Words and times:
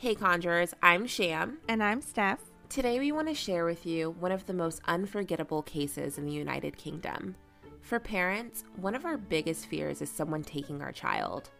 Hey 0.00 0.14
Conjurers, 0.14 0.74
I'm 0.80 1.08
Sham. 1.08 1.58
And 1.66 1.82
I'm 1.82 2.00
Steph. 2.00 2.38
Today 2.68 3.00
we 3.00 3.10
want 3.10 3.26
to 3.26 3.34
share 3.34 3.64
with 3.64 3.84
you 3.84 4.10
one 4.20 4.30
of 4.30 4.46
the 4.46 4.54
most 4.54 4.80
unforgettable 4.86 5.62
cases 5.62 6.18
in 6.18 6.24
the 6.24 6.30
United 6.30 6.78
Kingdom. 6.78 7.34
For 7.80 7.98
parents, 7.98 8.62
one 8.76 8.94
of 8.94 9.04
our 9.04 9.16
biggest 9.16 9.66
fears 9.66 10.00
is 10.00 10.08
someone 10.08 10.44
taking 10.44 10.82
our 10.82 10.92
child. 10.92 11.50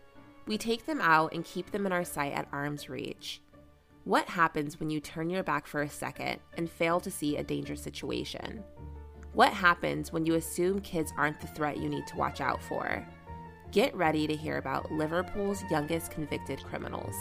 We 0.46 0.56
take 0.56 0.86
them 0.86 1.00
out 1.00 1.34
and 1.34 1.44
keep 1.44 1.72
them 1.72 1.84
in 1.84 1.90
our 1.90 2.04
sight 2.04 2.32
at 2.32 2.46
arm's 2.52 2.88
reach. 2.88 3.40
What 4.04 4.28
happens 4.28 4.78
when 4.78 4.88
you 4.88 5.00
turn 5.00 5.30
your 5.30 5.42
back 5.42 5.66
for 5.66 5.82
a 5.82 5.90
second 5.90 6.38
and 6.56 6.70
fail 6.70 7.00
to 7.00 7.10
see 7.10 7.38
a 7.38 7.42
dangerous 7.42 7.82
situation? 7.82 8.62
What 9.32 9.52
happens 9.52 10.12
when 10.12 10.24
you 10.24 10.34
assume 10.34 10.80
kids 10.82 11.12
aren't 11.16 11.40
the 11.40 11.48
threat 11.48 11.78
you 11.78 11.88
need 11.88 12.06
to 12.06 12.16
watch 12.16 12.40
out 12.40 12.62
for? 12.62 13.04
Get 13.72 13.96
ready 13.96 14.28
to 14.28 14.36
hear 14.36 14.58
about 14.58 14.92
Liverpool's 14.92 15.64
youngest 15.72 16.12
convicted 16.12 16.62
criminals. 16.62 17.16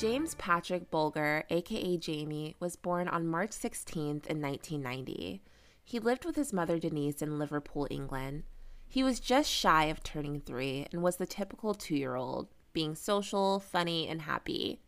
James 0.00 0.34
Patrick 0.36 0.90
Bulger, 0.90 1.44
aka 1.50 1.98
Jamie, 1.98 2.56
was 2.58 2.74
born 2.74 3.06
on 3.06 3.26
March 3.26 3.50
16th 3.50 4.26
in 4.26 4.40
1990. 4.40 5.42
He 5.84 5.98
lived 5.98 6.24
with 6.24 6.36
his 6.36 6.54
mother 6.54 6.78
Denise 6.78 7.20
in 7.20 7.38
Liverpool, 7.38 7.86
England. 7.90 8.44
He 8.88 9.02
was 9.02 9.20
just 9.20 9.50
shy 9.50 9.84
of 9.84 10.02
turning 10.02 10.40
three 10.40 10.86
and 10.90 11.02
was 11.02 11.16
the 11.16 11.26
typical 11.26 11.74
two 11.74 11.96
year 11.96 12.14
old, 12.14 12.48
being 12.72 12.94
social, 12.94 13.60
funny, 13.60 14.08
and 14.08 14.22
happy. 14.22 14.80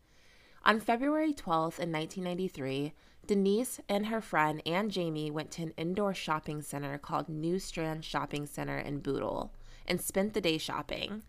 On 0.65 0.79
February 0.79 1.35
12th 1.35 1.77
in 1.77 1.91
1993, 1.91 2.93
Denise 3.27 3.79
and 3.87 4.07
her 4.07 4.19
friend 4.19 4.63
and 4.65 4.89
Jamie 4.89 5.29
went 5.29 5.51
to 5.51 5.61
an 5.61 5.73
indoor 5.77 6.15
shopping 6.15 6.63
center 6.63 6.97
called 6.97 7.29
New 7.29 7.59
Strand 7.59 8.03
Shopping 8.03 8.47
Center 8.47 8.79
in 8.79 8.97
Bootle 8.97 9.53
and 9.85 10.01
spent 10.01 10.33
the 10.33 10.41
day 10.41 10.57
shopping. 10.57 11.21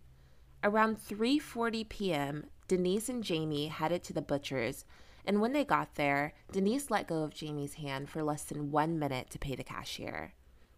Around 0.63 0.97
3:40 1.07 1.87
p.m., 1.87 2.47
Denise 2.67 3.09
and 3.09 3.23
Jamie 3.23 3.69
headed 3.69 4.03
to 4.05 4.13
the 4.13 4.23
butcher's, 4.23 4.85
and 5.27 5.41
when 5.41 5.53
they 5.53 5.65
got 5.65 5.95
there, 5.95 6.33
Denise 6.53 6.91
let 6.91 7.07
go 7.07 7.23
of 7.23 7.35
Jamie's 7.35 7.75
hand 7.75 8.09
for 8.09 8.23
less 8.23 8.43
than 8.45 8.71
1 8.71 8.99
minute 8.99 9.31
to 9.31 9.39
pay 9.39 9.55
the 9.55 9.65
cashier. 9.65 10.33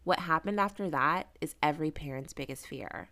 What 0.05 0.21
happened 0.21 0.61
after 0.61 0.89
that 0.91 1.29
is 1.41 1.55
every 1.63 1.91
parent's 1.91 2.33
biggest 2.33 2.67
fear. 2.67 3.11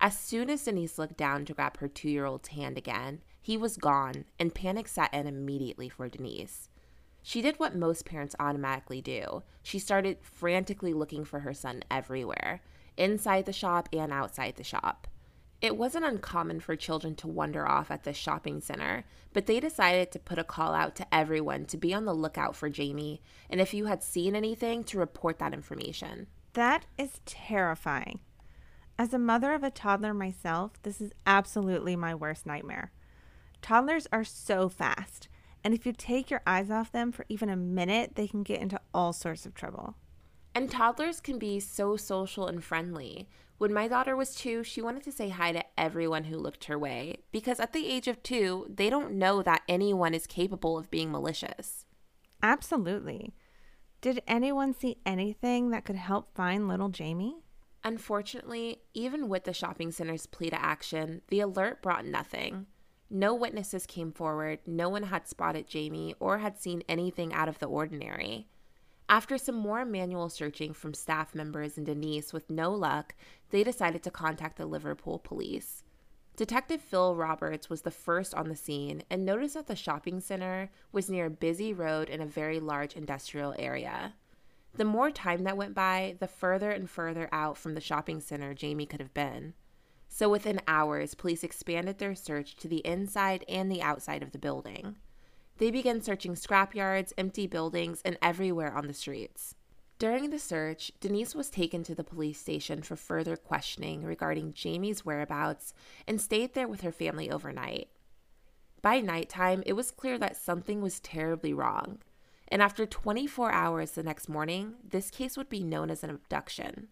As 0.00 0.18
soon 0.18 0.50
as 0.50 0.64
Denise 0.64 0.98
looked 0.98 1.16
down 1.16 1.44
to 1.44 1.54
grab 1.54 1.78
her 1.78 1.88
2-year-old's 1.88 2.48
hand 2.48 2.76
again, 2.76 3.22
he 3.40 3.56
was 3.56 3.76
gone, 3.76 4.24
and 4.38 4.54
panic 4.54 4.88
set 4.88 5.12
in 5.14 5.26
immediately 5.26 5.88
for 5.88 6.08
Denise. 6.08 6.68
She 7.22 7.40
did 7.40 7.58
what 7.58 7.76
most 7.76 8.04
parents 8.04 8.34
automatically 8.40 9.00
do. 9.00 9.42
She 9.62 9.78
started 9.78 10.18
frantically 10.20 10.92
looking 10.92 11.24
for 11.24 11.40
her 11.40 11.54
son 11.54 11.84
everywhere, 11.90 12.60
inside 12.96 13.46
the 13.46 13.52
shop 13.52 13.88
and 13.92 14.12
outside 14.12 14.56
the 14.56 14.64
shop. 14.64 15.06
It 15.62 15.76
wasn't 15.76 16.04
uncommon 16.04 16.58
for 16.58 16.74
children 16.74 17.14
to 17.16 17.28
wander 17.28 17.66
off 17.66 17.92
at 17.92 18.02
the 18.02 18.12
shopping 18.12 18.60
center, 18.60 19.04
but 19.32 19.46
they 19.46 19.60
decided 19.60 20.10
to 20.10 20.18
put 20.18 20.40
a 20.40 20.44
call 20.44 20.74
out 20.74 20.96
to 20.96 21.14
everyone 21.14 21.66
to 21.66 21.76
be 21.76 21.94
on 21.94 22.04
the 22.04 22.12
lookout 22.12 22.56
for 22.56 22.68
Jamie, 22.68 23.22
and 23.48 23.60
if 23.60 23.72
you 23.72 23.86
had 23.86 24.02
seen 24.02 24.34
anything, 24.34 24.82
to 24.84 24.98
report 24.98 25.38
that 25.38 25.54
information. 25.54 26.26
That 26.54 26.86
is 26.98 27.20
terrifying. 27.24 28.18
As 28.98 29.14
a 29.14 29.18
mother 29.20 29.54
of 29.54 29.62
a 29.62 29.70
toddler 29.70 30.12
myself, 30.12 30.72
this 30.82 31.00
is 31.00 31.12
absolutely 31.26 31.94
my 31.94 32.12
worst 32.12 32.44
nightmare. 32.44 32.90
Toddlers 33.62 34.08
are 34.12 34.24
so 34.24 34.68
fast. 34.68 35.28
And 35.64 35.72
if 35.72 35.86
you 35.86 35.92
take 35.92 36.28
your 36.28 36.42
eyes 36.44 36.72
off 36.72 36.90
them 36.90 37.12
for 37.12 37.24
even 37.28 37.48
a 37.48 37.56
minute, 37.56 38.16
they 38.16 38.26
can 38.26 38.42
get 38.42 38.60
into 38.60 38.80
all 38.92 39.12
sorts 39.12 39.46
of 39.46 39.54
trouble. 39.54 39.94
And 40.54 40.70
toddlers 40.70 41.20
can 41.20 41.38
be 41.38 41.60
so 41.60 41.96
social 41.96 42.46
and 42.46 42.62
friendly. 42.62 43.28
When 43.58 43.72
my 43.72 43.88
daughter 43.88 44.16
was 44.16 44.34
two, 44.34 44.64
she 44.64 44.82
wanted 44.82 45.04
to 45.04 45.12
say 45.12 45.28
hi 45.28 45.52
to 45.52 45.64
everyone 45.78 46.24
who 46.24 46.36
looked 46.36 46.64
her 46.64 46.78
way 46.78 47.18
because 47.30 47.60
at 47.60 47.72
the 47.72 47.86
age 47.86 48.08
of 48.08 48.22
two, 48.22 48.66
they 48.68 48.90
don't 48.90 49.12
know 49.12 49.40
that 49.42 49.62
anyone 49.68 50.14
is 50.14 50.26
capable 50.26 50.76
of 50.76 50.90
being 50.90 51.12
malicious. 51.12 51.86
Absolutely. 52.42 53.34
Did 54.00 54.20
anyone 54.26 54.74
see 54.74 54.98
anything 55.06 55.70
that 55.70 55.84
could 55.84 55.96
help 55.96 56.34
find 56.34 56.66
little 56.66 56.88
Jamie? 56.88 57.36
Unfortunately, 57.84 58.82
even 58.94 59.28
with 59.28 59.44
the 59.44 59.52
shopping 59.52 59.92
center's 59.92 60.26
plea 60.26 60.50
to 60.50 60.60
action, 60.60 61.22
the 61.28 61.40
alert 61.40 61.82
brought 61.82 62.04
nothing. 62.04 62.66
No 63.08 63.34
witnesses 63.34 63.86
came 63.86 64.10
forward, 64.10 64.60
no 64.66 64.88
one 64.88 65.04
had 65.04 65.28
spotted 65.28 65.68
Jamie 65.68 66.14
or 66.18 66.38
had 66.38 66.58
seen 66.58 66.82
anything 66.88 67.32
out 67.32 67.48
of 67.48 67.58
the 67.58 67.66
ordinary. 67.66 68.48
After 69.12 69.36
some 69.36 69.56
more 69.56 69.84
manual 69.84 70.30
searching 70.30 70.72
from 70.72 70.94
staff 70.94 71.34
members 71.34 71.76
and 71.76 71.84
Denise 71.84 72.32
with 72.32 72.48
no 72.48 72.70
luck, 72.70 73.14
they 73.50 73.62
decided 73.62 74.02
to 74.04 74.10
contact 74.10 74.56
the 74.56 74.64
Liverpool 74.64 75.18
police. 75.18 75.84
Detective 76.34 76.80
Phil 76.80 77.14
Roberts 77.14 77.68
was 77.68 77.82
the 77.82 77.90
first 77.90 78.34
on 78.34 78.48
the 78.48 78.56
scene 78.56 79.02
and 79.10 79.26
noticed 79.26 79.52
that 79.52 79.66
the 79.66 79.76
shopping 79.76 80.18
center 80.18 80.70
was 80.92 81.10
near 81.10 81.26
a 81.26 81.30
busy 81.30 81.74
road 81.74 82.08
in 82.08 82.22
a 82.22 82.26
very 82.26 82.58
large 82.58 82.94
industrial 82.94 83.54
area. 83.58 84.14
The 84.76 84.86
more 84.86 85.10
time 85.10 85.44
that 85.44 85.58
went 85.58 85.74
by, 85.74 86.16
the 86.18 86.26
further 86.26 86.70
and 86.70 86.88
further 86.88 87.28
out 87.32 87.58
from 87.58 87.74
the 87.74 87.82
shopping 87.82 88.18
center 88.18 88.54
Jamie 88.54 88.86
could 88.86 89.00
have 89.00 89.12
been. 89.12 89.52
So 90.08 90.30
within 90.30 90.62
hours, 90.66 91.14
police 91.14 91.44
expanded 91.44 91.98
their 91.98 92.14
search 92.14 92.56
to 92.56 92.66
the 92.66 92.80
inside 92.86 93.44
and 93.46 93.70
the 93.70 93.82
outside 93.82 94.22
of 94.22 94.32
the 94.32 94.38
building. 94.38 94.96
They 95.62 95.70
began 95.70 96.00
searching 96.00 96.34
scrapyards, 96.34 97.12
empty 97.16 97.46
buildings, 97.46 98.02
and 98.04 98.18
everywhere 98.20 98.76
on 98.76 98.88
the 98.88 98.92
streets. 98.92 99.54
During 100.00 100.30
the 100.30 100.40
search, 100.40 100.90
Denise 100.98 101.36
was 101.36 101.50
taken 101.50 101.84
to 101.84 101.94
the 101.94 102.02
police 102.02 102.40
station 102.40 102.82
for 102.82 102.96
further 102.96 103.36
questioning 103.36 104.02
regarding 104.02 104.54
Jamie's 104.54 105.04
whereabouts 105.04 105.72
and 106.04 106.20
stayed 106.20 106.54
there 106.54 106.66
with 106.66 106.80
her 106.80 106.90
family 106.90 107.30
overnight. 107.30 107.90
By 108.80 108.98
nighttime, 108.98 109.62
it 109.64 109.74
was 109.74 109.92
clear 109.92 110.18
that 110.18 110.36
something 110.36 110.82
was 110.82 110.98
terribly 110.98 111.54
wrong, 111.54 112.00
and 112.48 112.60
after 112.60 112.84
24 112.84 113.52
hours 113.52 113.92
the 113.92 114.02
next 114.02 114.28
morning, 114.28 114.74
this 114.82 115.12
case 115.12 115.36
would 115.36 115.48
be 115.48 115.62
known 115.62 115.90
as 115.90 116.02
an 116.02 116.10
abduction. 116.10 116.88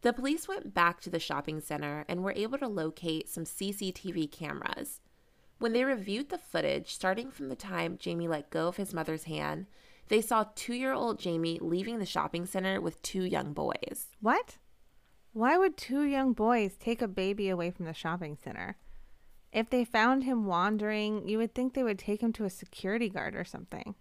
The 0.00 0.12
police 0.12 0.48
went 0.48 0.74
back 0.74 1.00
to 1.02 1.10
the 1.10 1.20
shopping 1.20 1.60
center 1.60 2.04
and 2.08 2.24
were 2.24 2.34
able 2.34 2.58
to 2.58 2.66
locate 2.66 3.28
some 3.28 3.44
CCTV 3.44 4.32
cameras. 4.32 5.00
When 5.58 5.72
they 5.72 5.84
reviewed 5.84 6.28
the 6.28 6.38
footage, 6.38 6.94
starting 6.94 7.30
from 7.30 7.48
the 7.48 7.56
time 7.56 7.96
Jamie 7.98 8.28
let 8.28 8.50
go 8.50 8.68
of 8.68 8.76
his 8.76 8.92
mother's 8.92 9.24
hand, 9.24 9.66
they 10.08 10.20
saw 10.20 10.46
two 10.54 10.74
year 10.74 10.92
old 10.92 11.18
Jamie 11.18 11.58
leaving 11.60 11.98
the 11.98 12.06
shopping 12.06 12.46
center 12.46 12.80
with 12.80 13.00
two 13.02 13.24
young 13.24 13.52
boys. 13.52 14.08
What? 14.20 14.58
Why 15.32 15.58
would 15.58 15.76
two 15.76 16.02
young 16.02 16.32
boys 16.32 16.76
take 16.78 17.02
a 17.02 17.08
baby 17.08 17.48
away 17.48 17.70
from 17.70 17.86
the 17.86 17.94
shopping 17.94 18.36
center? 18.42 18.76
If 19.52 19.70
they 19.70 19.84
found 19.84 20.24
him 20.24 20.46
wandering, 20.46 21.26
you 21.28 21.38
would 21.38 21.54
think 21.54 21.72
they 21.74 21.82
would 21.82 21.98
take 21.98 22.22
him 22.22 22.32
to 22.34 22.44
a 22.44 22.50
security 22.50 23.08
guard 23.08 23.34
or 23.34 23.44
something. 23.44 23.94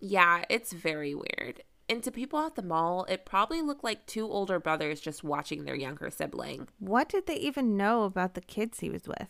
Yeah, 0.00 0.44
it's 0.48 0.72
very 0.72 1.14
weird. 1.14 1.62
And 1.88 2.02
to 2.02 2.10
people 2.10 2.38
at 2.40 2.54
the 2.54 2.62
mall, 2.62 3.04
it 3.08 3.26
probably 3.26 3.60
looked 3.60 3.84
like 3.84 4.06
two 4.06 4.26
older 4.26 4.58
brothers 4.58 5.00
just 5.00 5.22
watching 5.22 5.64
their 5.64 5.74
younger 5.74 6.10
sibling. 6.10 6.68
What 6.78 7.10
did 7.10 7.26
they 7.26 7.36
even 7.36 7.76
know 7.76 8.04
about 8.04 8.34
the 8.34 8.40
kids 8.40 8.80
he 8.80 8.88
was 8.88 9.06
with? 9.06 9.28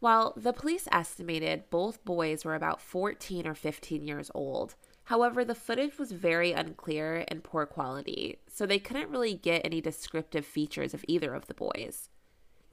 Well, 0.00 0.34
the 0.36 0.52
police 0.52 0.86
estimated 0.92 1.70
both 1.70 2.04
boys 2.04 2.44
were 2.44 2.54
about 2.54 2.80
14 2.80 3.46
or 3.46 3.54
15 3.54 4.02
years 4.02 4.30
old. 4.34 4.74
However, 5.04 5.44
the 5.44 5.54
footage 5.54 5.98
was 5.98 6.12
very 6.12 6.52
unclear 6.52 7.24
and 7.28 7.44
poor 7.44 7.64
quality, 7.64 8.40
so 8.48 8.66
they 8.66 8.78
couldn't 8.78 9.10
really 9.10 9.34
get 9.34 9.64
any 9.64 9.80
descriptive 9.80 10.44
features 10.44 10.94
of 10.94 11.04
either 11.06 11.32
of 11.32 11.46
the 11.46 11.54
boys. 11.54 12.10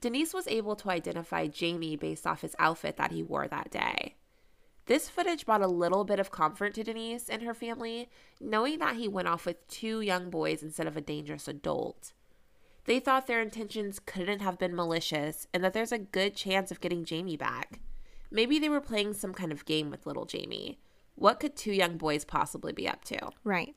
Denise 0.01 0.34
was 0.34 0.47
able 0.47 0.75
to 0.75 0.89
identify 0.89 1.47
Jamie 1.47 1.95
based 1.95 2.28
off 2.28 2.41
his 2.41 2.56
outfit 2.59 2.97
that 2.97 3.11
he 3.11 3.23
wore 3.23 3.47
that 3.47 3.72
day. 3.72 4.16
This 4.85 5.07
footage 5.07 5.45
brought 5.45 5.61
a 5.61 5.67
little 5.67 6.03
bit 6.03 6.19
of 6.19 6.31
comfort 6.31 6.73
to 6.73 6.84
Denise 6.84 7.29
and 7.29 7.41
her 7.44 7.53
family, 7.53 8.09
knowing 8.41 8.79
that 8.79 8.97
he 8.97 9.08
went 9.08 9.29
off 9.29 9.46
with 9.46 9.66
two 9.69 10.02
young 10.02 10.29
boys 10.29 10.61
instead 10.61 10.87
of 10.87 10.97
a 10.97 11.02
dangerous 11.02 11.47
adult. 11.47 12.11
They 12.85 13.00
thought 13.00 13.28
their 13.28 13.41
intentions 13.41 14.00
couldn't 14.00 14.40
have 14.40 14.59
been 14.59 14.76
malicious 14.76 15.47
and 15.53 15.64
that 15.64 15.74
there's 15.74 15.91
a 15.91 15.97
good 15.97 16.35
chance 16.35 16.70
of 16.72 16.82
getting 16.82 17.06
Jamie 17.06 17.38
back. 17.38 17.80
Maybe 18.30 18.59
they 18.59 18.70
were 18.70 18.82
playing 18.82 19.14
some 19.14 19.34
kind 19.34 19.52
of 19.52 19.66
game 19.66 19.90
with 19.90 20.06
little 20.06 20.26
Jamie. 20.26 20.80
What 21.16 21.40
could 21.40 21.56
two 21.56 21.72
young 21.72 21.97
boys 21.97 22.26
possibly 22.26 22.74
be 22.74 22.88
up 22.88 23.06
to? 23.06 23.30
Right. 23.44 23.76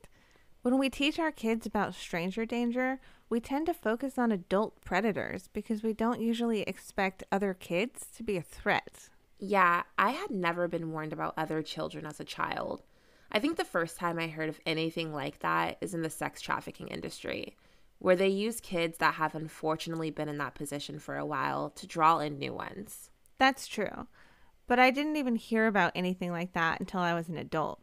When 0.61 0.77
we 0.77 0.89
teach 0.89 1.19
our 1.19 1.31
kids 1.31 1.65
about 1.65 1.95
stranger 1.95 2.45
danger, 2.45 2.99
we 3.29 3.39
tend 3.39 3.67
to 3.67 3.73
focus 3.73 4.17
on 4.17 4.31
adult 4.31 4.81
predators 4.83 5.47
because 5.53 5.83
we 5.83 5.93
don't 5.93 6.19
usually 6.19 6.61
expect 6.61 7.23
other 7.31 7.53
kids 7.53 8.07
to 8.17 8.23
be 8.23 8.35
a 8.35 8.41
threat. 8.41 9.09
Yeah, 9.39 9.83
I 9.97 10.11
had 10.11 10.31
never 10.31 10.67
been 10.67 10.91
warned 10.91 11.13
about 11.13 11.35
other 11.37 11.61
children 11.61 12.05
as 12.05 12.19
a 12.19 12.25
child. 12.25 12.81
I 13.31 13.39
think 13.39 13.57
the 13.57 13.65
first 13.65 13.97
time 13.97 14.17
I 14.17 14.27
heard 14.27 14.49
of 14.49 14.59
anything 14.65 15.13
like 15.13 15.39
that 15.39 15.77
is 15.79 15.93
in 15.93 16.01
the 16.01 16.09
sex 16.09 16.41
trafficking 16.41 16.87
industry, 16.87 17.55
where 17.99 18.15
they 18.15 18.27
use 18.27 18.59
kids 18.61 18.97
that 18.97 19.15
have 19.15 19.35
unfortunately 19.35 20.11
been 20.11 20.29
in 20.29 20.37
that 20.37 20.55
position 20.55 20.99
for 20.99 21.17
a 21.17 21.25
while 21.25 21.69
to 21.71 21.87
draw 21.87 22.19
in 22.19 22.37
new 22.37 22.53
ones. 22.53 23.09
That's 23.37 23.67
true. 23.67 24.07
But 24.67 24.79
I 24.79 24.91
didn't 24.91 25.15
even 25.15 25.35
hear 25.35 25.67
about 25.67 25.93
anything 25.95 26.31
like 26.31 26.53
that 26.53 26.79
until 26.79 26.99
I 26.99 27.13
was 27.13 27.29
an 27.29 27.37
adult. 27.37 27.81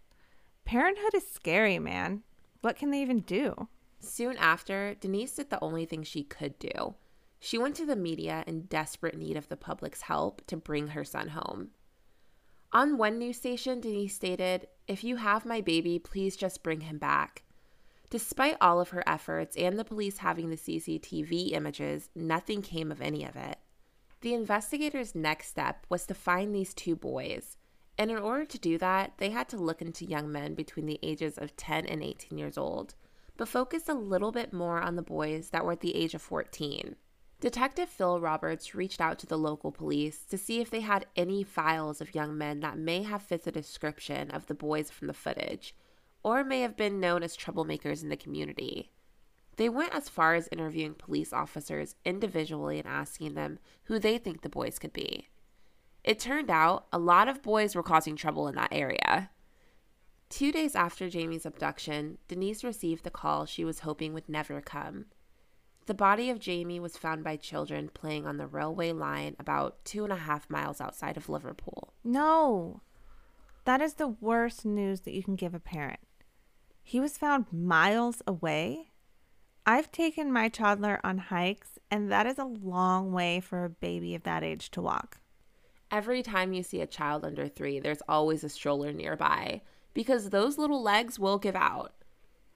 Parenthood 0.64 1.14
is 1.14 1.28
scary, 1.30 1.78
man. 1.78 2.22
What 2.60 2.76
can 2.76 2.90
they 2.90 3.02
even 3.02 3.20
do? 3.20 3.68
Soon 4.00 4.36
after, 4.36 4.94
Denise 4.94 5.34
did 5.34 5.50
the 5.50 5.62
only 5.62 5.86
thing 5.86 6.02
she 6.02 6.22
could 6.22 6.58
do. 6.58 6.94
She 7.40 7.58
went 7.58 7.74
to 7.76 7.86
the 7.86 7.96
media 7.96 8.44
in 8.46 8.62
desperate 8.62 9.16
need 9.16 9.36
of 9.36 9.48
the 9.48 9.56
public's 9.56 10.02
help 10.02 10.46
to 10.46 10.56
bring 10.56 10.88
her 10.88 11.04
son 11.04 11.28
home. 11.28 11.70
On 12.72 12.98
one 12.98 13.18
news 13.18 13.36
station, 13.36 13.80
Denise 13.80 14.14
stated, 14.14 14.66
If 14.88 15.04
you 15.04 15.16
have 15.16 15.46
my 15.46 15.60
baby, 15.60 15.98
please 15.98 16.36
just 16.36 16.62
bring 16.62 16.80
him 16.80 16.98
back. 16.98 17.44
Despite 18.14 18.58
all 18.60 18.80
of 18.80 18.90
her 18.90 19.02
efforts 19.08 19.56
and 19.56 19.76
the 19.76 19.84
police 19.84 20.18
having 20.18 20.48
the 20.48 20.56
CCTV 20.56 21.50
images, 21.50 22.10
nothing 22.14 22.62
came 22.62 22.92
of 22.92 23.02
any 23.02 23.24
of 23.24 23.34
it. 23.34 23.58
The 24.20 24.34
investigators' 24.34 25.16
next 25.16 25.48
step 25.48 25.84
was 25.88 26.06
to 26.06 26.14
find 26.14 26.54
these 26.54 26.74
two 26.74 26.94
boys. 26.94 27.56
And 27.98 28.12
in 28.12 28.18
order 28.18 28.44
to 28.44 28.56
do 28.56 28.78
that, 28.78 29.14
they 29.18 29.30
had 29.30 29.48
to 29.48 29.56
look 29.56 29.82
into 29.82 30.04
young 30.04 30.30
men 30.30 30.54
between 30.54 30.86
the 30.86 31.00
ages 31.02 31.38
of 31.38 31.56
10 31.56 31.86
and 31.86 32.04
18 32.04 32.38
years 32.38 32.56
old, 32.56 32.94
but 33.36 33.48
focus 33.48 33.88
a 33.88 33.94
little 33.94 34.30
bit 34.30 34.52
more 34.52 34.80
on 34.80 34.94
the 34.94 35.02
boys 35.02 35.50
that 35.50 35.64
were 35.64 35.72
at 35.72 35.80
the 35.80 35.96
age 35.96 36.14
of 36.14 36.22
14. 36.22 36.94
Detective 37.40 37.88
Phil 37.88 38.20
Roberts 38.20 38.76
reached 38.76 39.00
out 39.00 39.18
to 39.18 39.26
the 39.26 39.36
local 39.36 39.72
police 39.72 40.24
to 40.26 40.38
see 40.38 40.60
if 40.60 40.70
they 40.70 40.82
had 40.82 41.06
any 41.16 41.42
files 41.42 42.00
of 42.00 42.14
young 42.14 42.38
men 42.38 42.60
that 42.60 42.78
may 42.78 43.02
have 43.02 43.22
fit 43.22 43.42
the 43.42 43.50
description 43.50 44.30
of 44.30 44.46
the 44.46 44.54
boys 44.54 44.88
from 44.88 45.08
the 45.08 45.12
footage, 45.12 45.74
or 46.24 46.42
may 46.42 46.62
have 46.62 46.76
been 46.76 46.98
known 46.98 47.22
as 47.22 47.36
troublemakers 47.36 48.02
in 48.02 48.08
the 48.08 48.16
community. 48.16 48.90
They 49.56 49.68
went 49.68 49.94
as 49.94 50.08
far 50.08 50.34
as 50.34 50.48
interviewing 50.50 50.94
police 50.94 51.32
officers 51.32 51.94
individually 52.04 52.78
and 52.78 52.88
asking 52.88 53.34
them 53.34 53.60
who 53.84 54.00
they 54.00 54.18
think 54.18 54.42
the 54.42 54.48
boys 54.48 54.80
could 54.80 54.92
be. 54.92 55.28
It 56.02 56.18
turned 56.18 56.50
out 56.50 56.86
a 56.92 56.98
lot 56.98 57.28
of 57.28 57.42
boys 57.42 57.74
were 57.76 57.82
causing 57.82 58.16
trouble 58.16 58.48
in 58.48 58.56
that 58.56 58.72
area. 58.72 59.30
Two 60.28 60.50
days 60.50 60.74
after 60.74 61.08
Jamie's 61.08 61.46
abduction, 61.46 62.18
Denise 62.26 62.64
received 62.64 63.04
the 63.04 63.10
call 63.10 63.46
she 63.46 63.64
was 63.64 63.80
hoping 63.80 64.12
would 64.12 64.28
never 64.28 64.60
come. 64.60 65.06
The 65.86 65.94
body 65.94 66.30
of 66.30 66.40
Jamie 66.40 66.80
was 66.80 66.96
found 66.96 67.22
by 67.22 67.36
children 67.36 67.90
playing 67.92 68.26
on 68.26 68.38
the 68.38 68.46
railway 68.46 68.92
line 68.92 69.36
about 69.38 69.84
two 69.84 70.02
and 70.02 70.12
a 70.12 70.16
half 70.16 70.48
miles 70.48 70.80
outside 70.80 71.16
of 71.16 71.28
Liverpool. 71.28 71.92
No. 72.02 72.80
That 73.64 73.82
is 73.82 73.94
the 73.94 74.08
worst 74.08 74.64
news 74.64 75.02
that 75.02 75.12
you 75.14 75.22
can 75.22 75.36
give 75.36 75.54
a 75.54 75.60
parent. 75.60 76.00
He 76.86 77.00
was 77.00 77.16
found 77.16 77.46
miles 77.50 78.22
away. 78.26 78.90
I've 79.66 79.90
taken 79.90 80.30
my 80.30 80.50
toddler 80.50 81.00
on 81.02 81.16
hikes, 81.16 81.78
and 81.90 82.12
that 82.12 82.26
is 82.26 82.38
a 82.38 82.44
long 82.44 83.10
way 83.10 83.40
for 83.40 83.64
a 83.64 83.70
baby 83.70 84.14
of 84.14 84.22
that 84.24 84.44
age 84.44 84.70
to 84.72 84.82
walk. 84.82 85.18
Every 85.90 86.22
time 86.22 86.52
you 86.52 86.62
see 86.62 86.82
a 86.82 86.86
child 86.86 87.24
under 87.24 87.48
three, 87.48 87.80
there's 87.80 88.02
always 88.06 88.44
a 88.44 88.50
stroller 88.50 88.92
nearby 88.92 89.62
because 89.94 90.28
those 90.28 90.58
little 90.58 90.82
legs 90.82 91.18
will 91.18 91.38
give 91.38 91.56
out. 91.56 91.94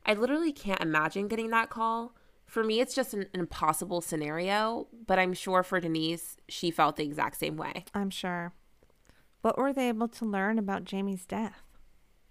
I 0.05 0.13
literally 0.13 0.53
can't 0.53 0.83
imagine 0.83 1.29
getting 1.29 1.51
that 1.51 1.71
call. 1.71 2.15
For 2.47 2.63
me, 2.63 2.81
it's 2.81 2.95
just 2.95 3.15
an 3.15 3.27
impossible 3.33 4.03
scenario, 4.03 4.89
but 5.07 5.19
I'm 5.19 5.33
sure 5.33 5.63
for 5.63 5.81
Denise, 5.81 6.37
she 6.49 6.71
felt 6.71 6.97
the 6.97 7.05
exact 7.05 7.39
same 7.39 7.57
way. 7.57 7.87
I'm 7.95 8.11
sure. 8.11 8.53
What 9.41 9.57
were 9.57 9.73
they 9.73 9.89
able 9.89 10.09
to 10.09 10.25
learn 10.27 10.59
about 10.59 10.85
Jamie's 10.85 11.25
death? 11.25 11.63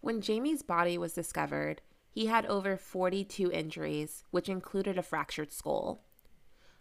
When 0.02 0.22
Jamie's 0.22 0.62
body 0.62 0.98
was 0.98 1.14
discovered, 1.14 1.82
he 2.18 2.26
had 2.26 2.48
over 2.48 2.76
42 2.76 3.52
injuries, 3.52 4.24
which 4.32 4.50
included 4.50 4.98
a 4.98 5.04
fractured 5.04 5.52
skull. 5.52 6.02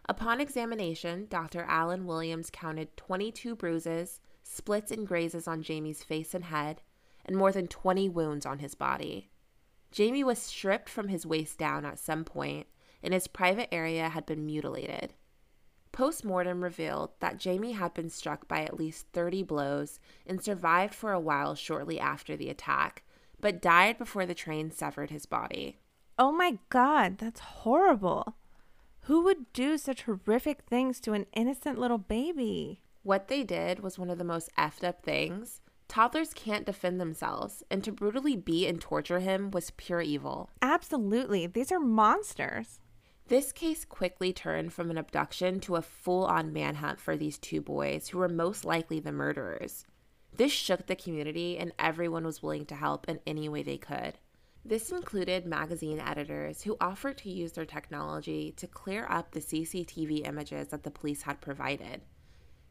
Upon 0.09 0.41
examination, 0.41 1.27
Dr. 1.29 1.63
Alan 1.69 2.07
Williams 2.07 2.49
counted 2.51 2.97
22 2.97 3.55
bruises, 3.55 4.19
splits, 4.43 4.91
and 4.91 5.07
grazes 5.07 5.47
on 5.47 5.63
Jamie's 5.63 6.03
face 6.03 6.33
and 6.33 6.47
head, 6.47 6.81
and 7.23 7.37
more 7.37 7.53
than 7.53 7.69
20 7.69 8.09
wounds 8.09 8.47
on 8.47 8.61
his 8.61 8.75
body. 8.75 9.29
Jamie 9.93 10.25
was 10.25 10.39
stripped 10.39 10.89
from 10.89 11.09
his 11.09 11.27
waist 11.27 11.59
down 11.59 11.85
at 11.85 11.99
some 11.99 12.25
point, 12.25 12.67
and 13.03 13.13
his 13.13 13.29
private 13.29 13.69
area 13.71 14.09
had 14.09 14.25
been 14.25 14.47
mutilated. 14.47 15.13
Post 15.93 16.25
mortem 16.25 16.65
revealed 16.65 17.11
that 17.21 17.37
Jamie 17.37 17.73
had 17.73 17.93
been 17.93 18.09
struck 18.09 18.49
by 18.49 18.63
at 18.63 18.79
least 18.79 19.09
30 19.13 19.43
blows 19.43 20.01
and 20.27 20.43
survived 20.43 20.95
for 20.95 21.13
a 21.13 21.21
while 21.21 21.55
shortly 21.55 22.01
after 22.01 22.39
the 22.39 22.49
attack, 22.49 23.03
but 23.47 23.63
died 23.63 23.97
before 23.97 24.27
the 24.27 24.35
train 24.35 24.73
severed 24.73 25.09
his 25.11 25.25
body. 25.25 25.79
Oh 26.19 26.33
my 26.33 26.59
god, 26.69 27.19
that's 27.19 27.39
horrible. 27.39 28.35
Who 29.03 29.23
would 29.23 29.53
do 29.53 29.79
such 29.79 30.03
horrific 30.03 30.63
things 30.63 30.99
to 31.03 31.13
an 31.13 31.27
innocent 31.33 31.79
little 31.79 31.97
baby? 31.97 32.83
What 33.05 33.29
they 33.29 33.45
did 33.45 33.85
was 33.85 34.01
one 34.01 34.11
of 34.11 34.19
the 34.19 34.25
most 34.25 34.51
effed 34.59 34.83
up 34.83 35.05
things. 35.05 35.61
Toddlers 35.87 36.35
can't 36.35 36.67
defend 36.67 37.01
themselves, 37.01 37.63
and 37.71 37.85
to 37.85 37.93
brutally 37.93 38.35
beat 38.35 38.67
and 38.67 38.81
torture 38.81 39.21
him 39.21 39.53
was 39.53 39.71
pure 39.77 40.03
evil. 40.03 40.51
Absolutely. 40.61 41.47
These 41.47 41.71
are 41.71 41.79
monsters. 41.79 42.81
This 43.29 43.53
case 43.53 43.85
quickly 43.85 44.33
turned 44.33 44.73
from 44.73 44.91
an 44.91 44.99
abduction 44.99 45.61
to 45.61 45.77
a 45.77 45.83
full 45.83 46.25
on 46.25 46.53
manhunt 46.53 46.99
for 46.99 47.17
these 47.17 47.39
two 47.39 47.61
boys 47.61 48.09
who 48.09 48.19
were 48.19 48.29
most 48.29 48.65
likely 48.65 48.99
the 48.99 49.13
murderers. 49.13 49.87
This 50.37 50.53
shook 50.53 50.87
the 50.87 50.97
community, 50.97 51.57
and 51.57 51.73
everyone 51.79 52.25
was 52.25 52.43
willing 52.43 52.67
to 52.67 52.75
help 52.75 53.09
in 53.09 53.21
any 53.27 53.49
way 53.49 53.63
they 53.63 53.79
could. 53.79 54.19
This 54.65 54.91
included 54.91 55.47
magazine 55.47 55.99
editors 55.99 56.63
who 56.63 56.77
offered 56.81 57.19
to 57.19 57.31
use 57.31 57.53
their 57.53 57.65
technology 57.65 58.53
to 58.57 58.67
clear 58.67 59.07
up 59.09 59.31
the 59.31 59.41
CCTV 59.41 60.27
images 60.27 60.69
that 60.69 60.83
the 60.83 60.91
police 60.91 61.23
had 61.23 61.41
provided. 61.41 62.03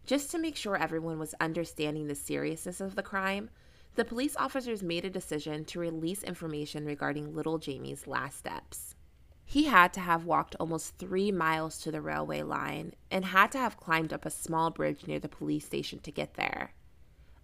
Just 0.06 0.30
to 0.32 0.38
make 0.38 0.56
sure 0.56 0.76
everyone 0.76 1.18
was 1.18 1.34
understanding 1.40 2.06
the 2.06 2.14
seriousness 2.14 2.82
of 2.82 2.96
the 2.96 3.02
crime, 3.02 3.50
the 3.96 4.06
police 4.06 4.36
officers 4.36 4.84
made 4.84 5.06
a 5.06 5.10
decision 5.10 5.66
to 5.66 5.80
release 5.80 6.22
information 6.22 6.86
regarding 6.86 7.34
little 7.34 7.58
Jamie's 7.58 8.06
last 8.06 8.38
steps. 8.38 8.94
He 9.44 9.64
had 9.66 9.94
to 9.94 10.02
have 10.02 10.26
walked 10.26 10.56
almost 10.60 10.98
three 10.98 11.32
miles 11.32 11.80
to 11.80 11.92
the 11.92 12.02
railway 12.02 12.44
line 12.44 12.94
and 13.10 13.26
had 13.26 13.52
to 13.54 13.58
have 13.58 13.78
climbed 13.78 14.12
up 14.12 14.26
a 14.26 14.30
small 14.30 14.70
bridge 14.70 15.08
near 15.08 15.20
the 15.20 15.30
police 15.30 15.66
station 15.66 16.00
to 16.00 16.12
get 16.12 16.36
there. 16.36 16.74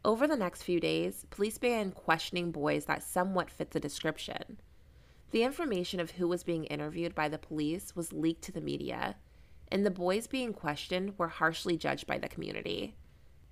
Over 0.04 0.28
the 0.28 0.36
next 0.36 0.64
few 0.64 0.80
days, 0.80 1.28
police 1.30 1.60
began 1.60 1.92
questioning 1.92 2.52
boys 2.52 2.86
that 2.86 3.04
somewhat 3.04 3.52
fit 3.52 3.72
the 3.72 3.80
description. 3.80 4.60
The 5.30 5.44
information 5.44 6.00
of 6.00 6.12
who 6.12 6.28
was 6.28 6.44
being 6.44 6.66
interviewed 6.66 7.14
by 7.14 7.30
the 7.30 7.38
police 7.38 7.96
was 7.96 8.12
leaked 8.12 8.42
to 8.46 8.52
the 8.52 8.62
media, 8.62 9.16
and 9.72 9.86
the 9.86 9.92
boys 9.92 10.26
being 10.26 10.54
questioned 10.54 11.14
were 11.20 11.28
harshly 11.28 11.78
judged 11.78 12.08
by 12.08 12.18
the 12.18 12.28
community. 12.28 12.96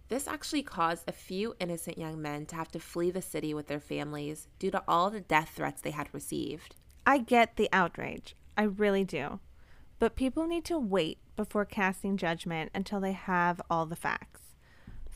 This 0.08 0.28
actually 0.28 0.64
caused 0.64 1.04
a 1.08 1.12
few 1.12 1.56
innocent 1.60 2.00
young 2.00 2.20
men 2.20 2.48
to 2.48 2.56
have 2.56 2.72
to 2.72 2.80
flee 2.80 3.12
the 3.12 3.22
city 3.22 3.54
with 3.54 3.68
their 3.68 3.80
families 3.80 4.48
due 4.58 4.72
to 4.72 4.84
all 4.88 5.12
the 5.12 5.22
death 5.22 5.54
threats 5.56 5.82
they 5.82 5.92
had 5.92 6.12
received. 6.12 6.76
I 7.06 7.20
get 7.20 7.58
the 7.58 7.70
outrage. 7.72 8.36
I 8.58 8.64
really 8.64 9.04
do. 9.04 9.40
But 10.00 10.16
people 10.16 10.48
need 10.48 10.66
to 10.66 10.80
wait 10.80 11.20
before 11.36 11.66
casting 11.66 12.18
judgment 12.18 12.72
until 12.74 13.00
they 13.00 13.12
have 13.12 13.62
all 13.70 13.86
the 13.86 13.96
facts. 13.96 14.49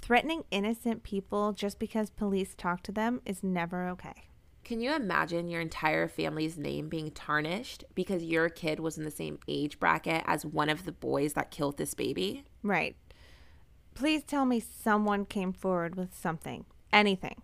Threatening 0.04 0.44
innocent 0.52 1.04
people 1.04 1.54
just 1.54 1.80
because 1.80 2.10
police 2.10 2.56
talk 2.56 2.84
to 2.84 2.92
them 2.92 3.22
is 3.26 3.42
never 3.42 3.88
okay. 3.88 4.28
Can 4.66 4.82
you 4.82 4.94
imagine 4.94 5.48
your 5.48 5.62
entire 5.62 6.10
family's 6.10 6.58
name 6.58 6.90
being 6.90 7.10
tarnished 7.12 7.86
because 7.96 8.22
your 8.22 8.50
kid 8.50 8.82
was 8.82 8.98
in 8.98 9.06
the 9.06 9.12
same 9.12 9.40
age 9.48 9.80
bracket 9.80 10.22
as 10.28 10.46
one 10.46 10.68
of 10.68 10.84
the 10.84 10.92
boys 10.92 11.36
that 11.36 11.52
killed 11.52 11.78
this 11.78 11.94
baby? 11.94 12.44
Right. 12.64 12.98
Please 13.94 14.24
tell 14.24 14.44
me 14.44 14.60
someone 14.60 15.24
came 15.24 15.54
forward 15.54 15.96
with 15.96 16.14
something, 16.14 16.66
anything. 16.92 17.42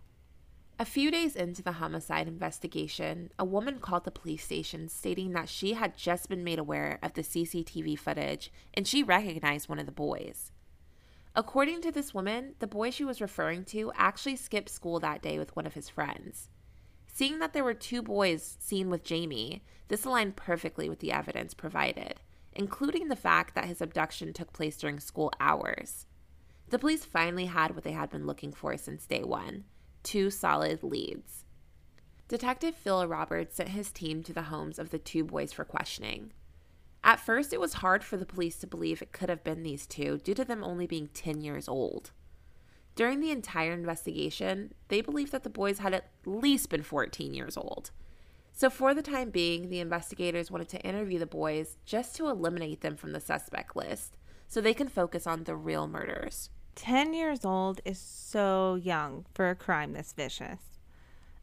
A 0.77 0.83
few 0.83 1.11
days 1.11 1.37
into 1.37 1.63
the 1.63 1.71
homicide 1.71 2.27
investigation, 2.27 3.31
a 3.39 3.45
woman 3.45 3.79
called 3.79 4.03
the 4.03 4.11
police 4.11 4.43
station 4.43 4.89
stating 4.89 5.31
that 5.31 5.47
she 5.47 5.75
had 5.75 5.95
just 5.95 6.27
been 6.27 6.43
made 6.43 6.59
aware 6.59 6.99
of 7.01 7.13
the 7.13 7.23
CCTV 7.23 7.97
footage 7.97 8.51
and 8.73 8.85
she 8.85 9.01
recognized 9.01 9.69
one 9.69 9.79
of 9.79 9.85
the 9.85 9.93
boys. 9.93 10.51
According 11.35 11.81
to 11.81 11.91
this 11.91 12.13
woman, 12.13 12.55
the 12.59 12.67
boy 12.67 12.89
she 12.89 13.05
was 13.05 13.21
referring 13.21 13.63
to 13.65 13.91
actually 13.95 14.35
skipped 14.35 14.69
school 14.69 14.99
that 14.99 15.21
day 15.21 15.37
with 15.37 15.55
one 15.55 15.65
of 15.65 15.75
his 15.75 15.89
friends. 15.89 16.49
Seeing 17.07 17.39
that 17.39 17.53
there 17.53 17.63
were 17.63 17.73
two 17.73 18.01
boys 18.01 18.57
seen 18.59 18.89
with 18.89 19.03
Jamie, 19.03 19.63
this 19.87 20.05
aligned 20.05 20.35
perfectly 20.35 20.89
with 20.89 20.99
the 20.99 21.11
evidence 21.11 21.53
provided, 21.53 22.21
including 22.53 23.07
the 23.07 23.15
fact 23.15 23.55
that 23.55 23.65
his 23.65 23.81
abduction 23.81 24.33
took 24.33 24.53
place 24.53 24.77
during 24.77 24.99
school 24.99 25.31
hours. 25.39 26.07
The 26.69 26.79
police 26.79 27.05
finally 27.05 27.45
had 27.45 27.75
what 27.75 27.83
they 27.83 27.91
had 27.91 28.09
been 28.09 28.27
looking 28.27 28.53
for 28.53 28.77
since 28.77 29.05
day 29.05 29.23
one 29.23 29.65
two 30.01 30.29
solid 30.29 30.81
leads. 30.81 31.43
Detective 32.29 32.75
Phil 32.75 33.07
Roberts 33.07 33.55
sent 33.55 33.69
his 33.69 33.91
team 33.91 34.23
to 34.23 34.33
the 34.33 34.43
homes 34.43 34.79
of 34.79 34.91
the 34.91 34.99
two 34.99 35.23
boys 35.23 35.51
for 35.51 35.65
questioning. 35.65 36.31
At 37.03 37.19
first, 37.19 37.53
it 37.53 37.59
was 37.59 37.75
hard 37.75 38.03
for 38.03 38.17
the 38.17 38.25
police 38.25 38.57
to 38.57 38.67
believe 38.67 39.01
it 39.01 39.11
could 39.11 39.29
have 39.29 39.43
been 39.43 39.63
these 39.63 39.85
two 39.87 40.17
due 40.17 40.33
to 40.33 40.45
them 40.45 40.63
only 40.63 40.85
being 40.85 41.09
10 41.13 41.41
years 41.41 41.67
old. 41.67 42.11
During 42.95 43.21
the 43.21 43.31
entire 43.31 43.71
investigation, 43.71 44.73
they 44.89 45.01
believed 45.01 45.31
that 45.31 45.43
the 45.43 45.49
boys 45.49 45.79
had 45.79 45.93
at 45.93 46.09
least 46.25 46.69
been 46.69 46.83
14 46.83 47.33
years 47.33 47.55
old. 47.55 47.91
So, 48.51 48.69
for 48.69 48.93
the 48.93 49.01
time 49.01 49.29
being, 49.29 49.69
the 49.69 49.79
investigators 49.79 50.51
wanted 50.51 50.67
to 50.69 50.81
interview 50.81 51.17
the 51.17 51.25
boys 51.25 51.77
just 51.85 52.15
to 52.17 52.27
eliminate 52.27 52.81
them 52.81 52.97
from 52.97 53.13
the 53.13 53.21
suspect 53.21 53.75
list 53.75 54.17
so 54.49 54.59
they 54.59 54.73
can 54.73 54.89
focus 54.89 55.25
on 55.25 55.45
the 55.45 55.55
real 55.55 55.87
murders. 55.87 56.49
10 56.75 57.13
years 57.13 57.45
old 57.45 57.79
is 57.85 57.99
so 57.99 58.75
young 58.75 59.25
for 59.33 59.49
a 59.49 59.55
crime 59.55 59.93
this 59.93 60.11
vicious. 60.11 60.79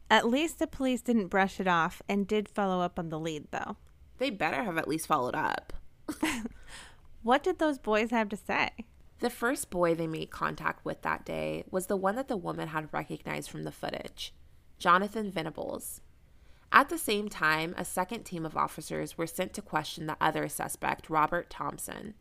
At 0.09 0.27
least 0.27 0.59
the 0.59 0.67
police 0.67 1.01
didn't 1.01 1.27
brush 1.27 1.59
it 1.59 1.67
off 1.67 2.01
and 2.07 2.27
did 2.27 2.47
follow 2.47 2.81
up 2.81 2.99
on 2.99 3.09
the 3.09 3.19
lead, 3.19 3.47
though. 3.51 3.77
They 4.17 4.29
better 4.29 4.63
have 4.63 4.77
at 4.77 4.87
least 4.87 5.07
followed 5.07 5.35
up. 5.35 5.73
what 7.23 7.43
did 7.43 7.59
those 7.59 7.77
boys 7.77 8.11
have 8.11 8.29
to 8.29 8.37
say? 8.37 8.71
The 9.19 9.29
first 9.29 9.69
boy 9.69 9.95
they 9.95 10.07
made 10.07 10.29
contact 10.29 10.85
with 10.85 11.01
that 11.01 11.25
day 11.25 11.63
was 11.71 11.87
the 11.87 11.97
one 11.97 12.15
that 12.15 12.27
the 12.27 12.37
woman 12.37 12.69
had 12.69 12.93
recognized 12.93 13.49
from 13.49 13.63
the 13.63 13.71
footage 13.71 14.33
Jonathan 14.77 15.31
Venables. 15.31 16.01
At 16.71 16.89
the 16.89 16.97
same 16.97 17.29
time, 17.29 17.73
a 17.77 17.85
second 17.85 18.23
team 18.23 18.45
of 18.45 18.57
officers 18.57 19.17
were 19.17 19.25
sent 19.25 19.53
to 19.53 19.61
question 19.61 20.05
the 20.05 20.17
other 20.19 20.47
suspect, 20.49 21.09
Robert 21.09 21.49
Thompson. 21.49 22.13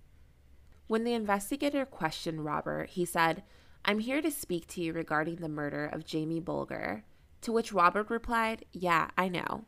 When 0.86 1.04
the 1.04 1.14
investigator 1.14 1.84
questioned 1.84 2.44
Robert, 2.44 2.90
he 2.90 3.04
said, 3.04 3.42
I'm 3.84 3.98
here 3.98 4.22
to 4.22 4.30
speak 4.30 4.66
to 4.68 4.80
you 4.80 4.92
regarding 4.92 5.36
the 5.36 5.48
murder 5.48 5.84
of 5.86 6.06
Jamie 6.06 6.40
Bulger. 6.40 7.04
To 7.42 7.52
which 7.52 7.72
Robert 7.72 8.08
replied, 8.08 8.64
Yeah, 8.72 9.10
I 9.18 9.28
know. 9.28 9.64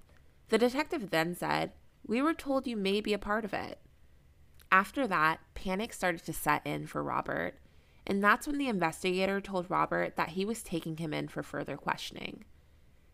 The 0.48 0.58
detective 0.58 1.10
then 1.10 1.34
said, 1.34 1.72
We 2.06 2.22
were 2.22 2.34
told 2.34 2.66
you 2.66 2.76
may 2.76 3.00
be 3.00 3.12
a 3.12 3.18
part 3.18 3.44
of 3.44 3.52
it. 3.52 3.78
After 4.70 5.06
that, 5.06 5.40
panic 5.54 5.92
started 5.92 6.24
to 6.24 6.32
set 6.32 6.66
in 6.66 6.86
for 6.86 7.02
Robert, 7.02 7.58
and 8.06 8.22
that's 8.22 8.46
when 8.46 8.58
the 8.58 8.68
investigator 8.68 9.40
told 9.40 9.70
Robert 9.70 10.16
that 10.16 10.30
he 10.30 10.44
was 10.44 10.62
taking 10.62 10.96
him 10.96 11.12
in 11.12 11.28
for 11.28 11.42
further 11.42 11.76
questioning. 11.76 12.44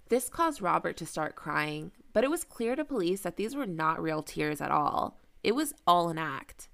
This 0.08 0.28
caused 0.28 0.62
Robert 0.62 0.96
to 0.98 1.06
start 1.06 1.34
crying, 1.34 1.92
but 2.12 2.24
it 2.24 2.30
was 2.30 2.44
clear 2.44 2.76
to 2.76 2.84
police 2.84 3.22
that 3.22 3.36
these 3.36 3.56
were 3.56 3.66
not 3.66 4.02
real 4.02 4.22
tears 4.22 4.60
at 4.60 4.70
all. 4.70 5.18
It 5.42 5.54
was 5.54 5.74
all 5.86 6.08
an 6.08 6.18
act. 6.18 6.68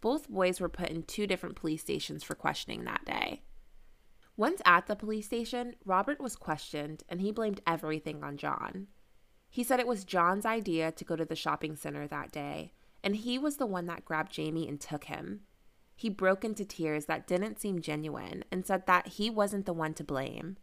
Both 0.00 0.28
boys 0.28 0.60
were 0.60 0.68
put 0.68 0.90
in 0.90 1.04
two 1.04 1.26
different 1.26 1.56
police 1.56 1.80
stations 1.80 2.22
for 2.22 2.34
questioning 2.34 2.84
that 2.84 3.04
day. 3.04 3.42
Once 4.36 4.60
at 4.66 4.86
the 4.86 4.96
police 4.96 5.26
station, 5.26 5.76
Robert 5.84 6.20
was 6.20 6.36
questioned 6.36 7.04
and 7.08 7.20
he 7.20 7.30
blamed 7.30 7.62
everything 7.66 8.22
on 8.24 8.36
John. 8.36 8.88
He 9.54 9.62
said 9.62 9.78
it 9.78 9.86
was 9.86 10.02
John's 10.02 10.44
idea 10.44 10.90
to 10.90 11.04
go 11.04 11.14
to 11.14 11.24
the 11.24 11.36
shopping 11.36 11.76
center 11.76 12.08
that 12.08 12.32
day, 12.32 12.72
and 13.04 13.14
he 13.14 13.38
was 13.38 13.56
the 13.56 13.66
one 13.66 13.86
that 13.86 14.04
grabbed 14.04 14.32
Jamie 14.32 14.66
and 14.66 14.80
took 14.80 15.04
him. 15.04 15.42
He 15.94 16.08
broke 16.08 16.44
into 16.44 16.64
tears 16.64 17.04
that 17.04 17.28
didn't 17.28 17.60
seem 17.60 17.80
genuine 17.80 18.42
and 18.50 18.66
said 18.66 18.86
that 18.86 19.06
he 19.06 19.30
wasn't 19.30 19.64
the 19.64 19.72
one 19.72 19.94
to 19.94 20.02
blame. 20.02 20.56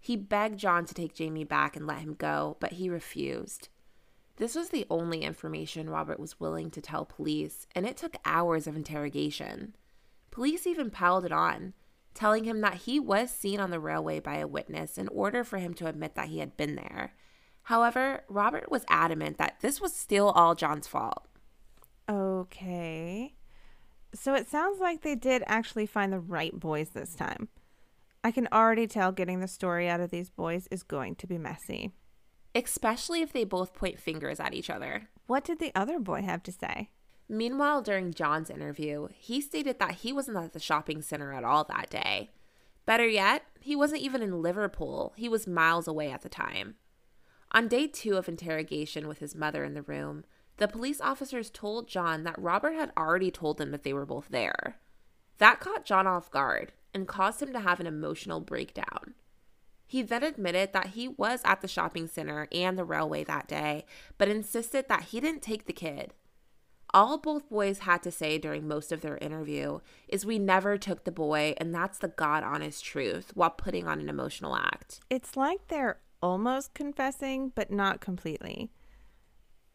He 0.00 0.16
begged 0.16 0.58
John 0.58 0.86
to 0.86 0.94
take 0.94 1.12
Jamie 1.12 1.44
back 1.44 1.76
and 1.76 1.86
let 1.86 1.98
him 1.98 2.14
go, 2.14 2.56
but 2.60 2.72
he 2.72 2.88
refused. 2.88 3.68
This 4.36 4.54
was 4.54 4.70
the 4.70 4.86
only 4.88 5.20
information 5.20 5.90
Robert 5.90 6.18
was 6.18 6.40
willing 6.40 6.70
to 6.70 6.80
tell 6.80 7.04
police, 7.04 7.66
and 7.74 7.84
it 7.84 7.98
took 7.98 8.16
hours 8.24 8.66
of 8.66 8.74
interrogation. 8.74 9.76
Police 10.30 10.66
even 10.66 10.88
piled 10.90 11.26
it 11.26 11.32
on, 11.32 11.74
telling 12.14 12.44
him 12.44 12.62
that 12.62 12.76
he 12.76 12.98
was 12.98 13.30
seen 13.30 13.60
on 13.60 13.68
the 13.68 13.78
railway 13.78 14.18
by 14.18 14.36
a 14.36 14.46
witness 14.46 14.96
in 14.96 15.08
order 15.08 15.44
for 15.44 15.58
him 15.58 15.74
to 15.74 15.88
admit 15.88 16.14
that 16.14 16.28
he 16.28 16.38
had 16.38 16.56
been 16.56 16.76
there. 16.76 17.12
However, 17.64 18.24
Robert 18.28 18.70
was 18.70 18.84
adamant 18.88 19.38
that 19.38 19.60
this 19.60 19.80
was 19.80 19.94
still 19.94 20.30
all 20.30 20.54
John's 20.54 20.86
fault. 20.86 21.26
Okay. 22.08 23.34
So 24.14 24.34
it 24.34 24.48
sounds 24.48 24.80
like 24.80 25.02
they 25.02 25.14
did 25.14 25.44
actually 25.46 25.86
find 25.86 26.12
the 26.12 26.18
right 26.18 26.58
boys 26.58 26.90
this 26.90 27.14
time. 27.14 27.48
I 28.22 28.30
can 28.32 28.48
already 28.52 28.86
tell 28.86 29.12
getting 29.12 29.40
the 29.40 29.48
story 29.48 29.88
out 29.88 30.00
of 30.00 30.10
these 30.10 30.30
boys 30.30 30.68
is 30.70 30.82
going 30.82 31.14
to 31.16 31.26
be 31.26 31.38
messy. 31.38 31.92
Especially 32.54 33.22
if 33.22 33.32
they 33.32 33.44
both 33.44 33.72
point 33.72 34.00
fingers 34.00 34.40
at 34.40 34.52
each 34.52 34.68
other. 34.68 35.08
What 35.26 35.44
did 35.44 35.60
the 35.60 35.72
other 35.74 36.00
boy 36.00 36.22
have 36.22 36.42
to 36.44 36.52
say? 36.52 36.90
Meanwhile, 37.28 37.82
during 37.82 38.12
John's 38.12 38.50
interview, 38.50 39.06
he 39.14 39.40
stated 39.40 39.78
that 39.78 39.96
he 39.96 40.12
wasn't 40.12 40.36
at 40.36 40.52
the 40.52 40.58
shopping 40.58 41.00
center 41.00 41.32
at 41.32 41.44
all 41.44 41.62
that 41.64 41.88
day. 41.88 42.30
Better 42.84 43.06
yet, 43.06 43.44
he 43.60 43.76
wasn't 43.76 44.02
even 44.02 44.20
in 44.20 44.42
Liverpool, 44.42 45.12
he 45.16 45.28
was 45.28 45.46
miles 45.46 45.86
away 45.86 46.10
at 46.10 46.22
the 46.22 46.28
time. 46.28 46.74
On 47.52 47.66
day 47.66 47.86
two 47.86 48.16
of 48.16 48.28
interrogation 48.28 49.08
with 49.08 49.18
his 49.18 49.34
mother 49.34 49.64
in 49.64 49.74
the 49.74 49.82
room, 49.82 50.24
the 50.58 50.68
police 50.68 51.00
officers 51.00 51.50
told 51.50 51.88
John 51.88 52.22
that 52.24 52.40
Robert 52.40 52.74
had 52.74 52.92
already 52.96 53.30
told 53.30 53.58
them 53.58 53.70
that 53.70 53.82
they 53.82 53.92
were 53.92 54.06
both 54.06 54.28
there. 54.28 54.76
That 55.38 55.58
caught 55.58 55.84
John 55.84 56.06
off 56.06 56.30
guard 56.30 56.72
and 56.94 57.08
caused 57.08 57.42
him 57.42 57.52
to 57.52 57.60
have 57.60 57.80
an 57.80 57.86
emotional 57.86 58.40
breakdown. 58.40 59.14
He 59.86 60.02
then 60.02 60.22
admitted 60.22 60.72
that 60.72 60.88
he 60.88 61.08
was 61.08 61.40
at 61.44 61.62
the 61.62 61.66
shopping 61.66 62.06
center 62.06 62.46
and 62.52 62.78
the 62.78 62.84
railway 62.84 63.24
that 63.24 63.48
day, 63.48 63.84
but 64.18 64.28
insisted 64.28 64.86
that 64.88 65.04
he 65.04 65.18
didn't 65.18 65.42
take 65.42 65.66
the 65.66 65.72
kid. 65.72 66.14
All 66.92 67.18
both 67.18 67.48
boys 67.48 67.80
had 67.80 68.02
to 68.04 68.10
say 68.10 68.38
during 68.38 68.68
most 68.68 68.92
of 68.92 69.00
their 69.00 69.16
interview 69.18 69.80
is 70.08 70.26
we 70.26 70.38
never 70.38 70.76
took 70.76 71.04
the 71.04 71.10
boy, 71.10 71.54
and 71.56 71.74
that's 71.74 71.98
the 71.98 72.08
God 72.08 72.44
honest 72.44 72.84
truth, 72.84 73.32
while 73.34 73.50
putting 73.50 73.88
on 73.88 74.00
an 74.00 74.08
emotional 74.08 74.54
act. 74.54 75.00
It's 75.08 75.36
like 75.36 75.68
they're 75.68 75.98
almost 76.22 76.74
confessing, 76.74 77.52
but 77.54 77.70
not 77.70 78.00
completely. 78.00 78.70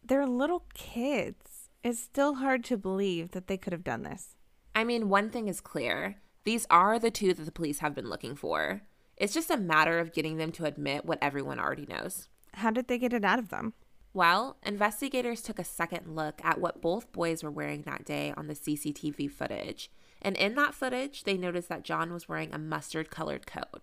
They're 0.03 0.27
little 0.27 0.65
kids. 0.73 1.69
It's 1.83 1.99
still 1.99 2.35
hard 2.35 2.63
to 2.65 2.77
believe 2.77 3.31
that 3.31 3.47
they 3.47 3.57
could 3.57 3.73
have 3.73 3.83
done 3.83 4.03
this. 4.03 4.35
I 4.73 4.83
mean, 4.83 5.09
one 5.09 5.29
thing 5.29 5.47
is 5.47 5.61
clear 5.61 6.17
these 6.43 6.67
are 6.69 6.99
the 6.99 7.11
two 7.11 7.33
that 7.33 7.43
the 7.43 7.51
police 7.51 7.79
have 7.79 7.95
been 7.95 8.09
looking 8.09 8.35
for. 8.35 8.81
It's 9.17 9.33
just 9.33 9.49
a 9.49 9.57
matter 9.57 9.99
of 9.99 10.13
getting 10.13 10.37
them 10.37 10.51
to 10.53 10.65
admit 10.65 11.05
what 11.05 11.19
everyone 11.21 11.59
already 11.59 11.85
knows. 11.85 12.27
How 12.53 12.71
did 12.71 12.87
they 12.87 12.97
get 12.97 13.13
it 13.13 13.25
out 13.25 13.39
of 13.39 13.49
them? 13.49 13.73
Well, 14.13 14.57
investigators 14.63 15.41
took 15.41 15.59
a 15.59 15.63
second 15.63 16.15
look 16.15 16.39
at 16.43 16.61
what 16.61 16.81
both 16.81 17.11
boys 17.11 17.43
were 17.43 17.51
wearing 17.51 17.81
that 17.81 18.05
day 18.05 18.33
on 18.37 18.47
the 18.47 18.53
CCTV 18.53 19.29
footage, 19.29 19.91
and 20.21 20.37
in 20.37 20.55
that 20.55 20.73
footage, 20.73 21.23
they 21.23 21.35
noticed 21.35 21.67
that 21.69 21.83
John 21.83 22.13
was 22.13 22.29
wearing 22.29 22.53
a 22.53 22.57
mustard 22.57 23.09
colored 23.09 23.45
coat. 23.45 23.81